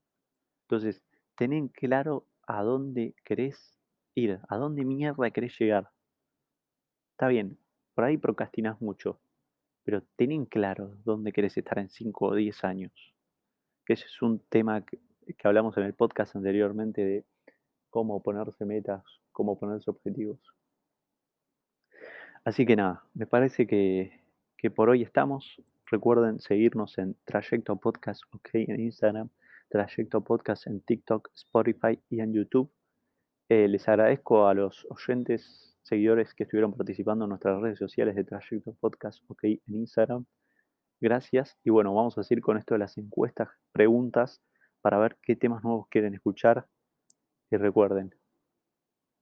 Entonces, 0.67 1.01
ten 1.35 1.67
claro 1.69 2.25
a 2.45 2.61
dónde 2.63 3.15
querés 3.23 3.77
ir, 4.15 4.39
a 4.47 4.57
dónde 4.57 4.85
mierda 4.85 5.31
querés 5.31 5.57
llegar. 5.59 5.89
Está 7.11 7.27
bien, 7.27 7.57
por 7.93 8.03
ahí 8.03 8.17
procrastinas 8.17 8.79
mucho, 8.81 9.19
pero 9.83 10.03
ten 10.15 10.45
claro 10.45 10.95
dónde 11.03 11.31
querés 11.31 11.57
estar 11.57 11.79
en 11.79 11.89
5 11.89 12.25
o 12.27 12.35
10 12.35 12.63
años. 12.63 13.13
ese 13.87 14.05
es 14.05 14.21
un 14.21 14.39
tema 14.49 14.85
que, 14.85 14.99
que 15.25 15.47
hablamos 15.47 15.77
en 15.77 15.83
el 15.83 15.93
podcast 15.93 16.35
anteriormente 16.35 17.03
de 17.03 17.25
cómo 17.89 18.21
ponerse 18.21 18.65
metas, 18.65 19.03
cómo 19.31 19.57
ponerse 19.57 19.89
objetivos. 19.89 20.39
Así 22.43 22.65
que 22.65 22.75
nada, 22.75 23.03
me 23.13 23.25
parece 23.25 23.67
que 23.67 24.27
que 24.57 24.71
por 24.71 24.89
hoy 24.89 25.03
estamos. 25.03 25.61
Recuerden 25.85 26.39
seguirnos 26.39 26.97
en 26.97 27.15
Trayecto 27.23 27.77
Podcast 27.77 28.23
OK 28.33 28.49
en 28.53 28.81
Instagram, 28.81 29.29
Trayecto 29.69 30.21
Podcast 30.21 30.67
en 30.67 30.81
TikTok, 30.81 31.29
Spotify 31.33 31.99
y 32.09 32.21
en 32.21 32.33
YouTube. 32.33 32.71
Eh, 33.49 33.67
les 33.67 33.87
agradezco 33.87 34.47
a 34.47 34.53
los 34.53 34.85
oyentes, 34.89 35.77
seguidores 35.83 36.33
que 36.33 36.43
estuvieron 36.43 36.73
participando 36.73 37.25
en 37.25 37.29
nuestras 37.29 37.61
redes 37.61 37.79
sociales 37.79 38.15
de 38.15 38.23
Trayecto 38.23 38.73
Podcast 38.79 39.23
OK 39.29 39.43
en 39.43 39.61
Instagram. 39.67 40.25
Gracias. 40.99 41.57
Y 41.63 41.69
bueno, 41.69 41.93
vamos 41.93 42.17
a 42.17 42.23
seguir 42.23 42.41
con 42.41 42.57
esto 42.57 42.73
de 42.75 42.79
las 42.79 42.97
encuestas, 42.97 43.49
preguntas, 43.71 44.41
para 44.81 44.97
ver 44.97 45.17
qué 45.21 45.35
temas 45.35 45.63
nuevos 45.63 45.87
quieren 45.89 46.13
escuchar. 46.13 46.67
Y 47.51 47.57
recuerden 47.57 48.13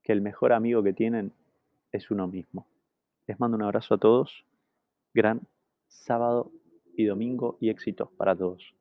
que 0.02 0.12
el 0.12 0.20
mejor 0.20 0.52
amigo 0.52 0.82
que 0.82 0.92
tienen 0.92 1.32
es 1.92 2.10
uno 2.10 2.26
mismo. 2.26 2.66
Les 3.26 3.38
mando 3.40 3.56
un 3.56 3.62
abrazo 3.62 3.94
a 3.94 3.98
todos 3.98 4.44
gran 5.16 5.40
sábado 5.88 6.52
y 6.94 7.06
domingo 7.06 7.56
y 7.60 7.70
éxitos 7.70 8.10
para 8.12 8.36
todos. 8.36 8.74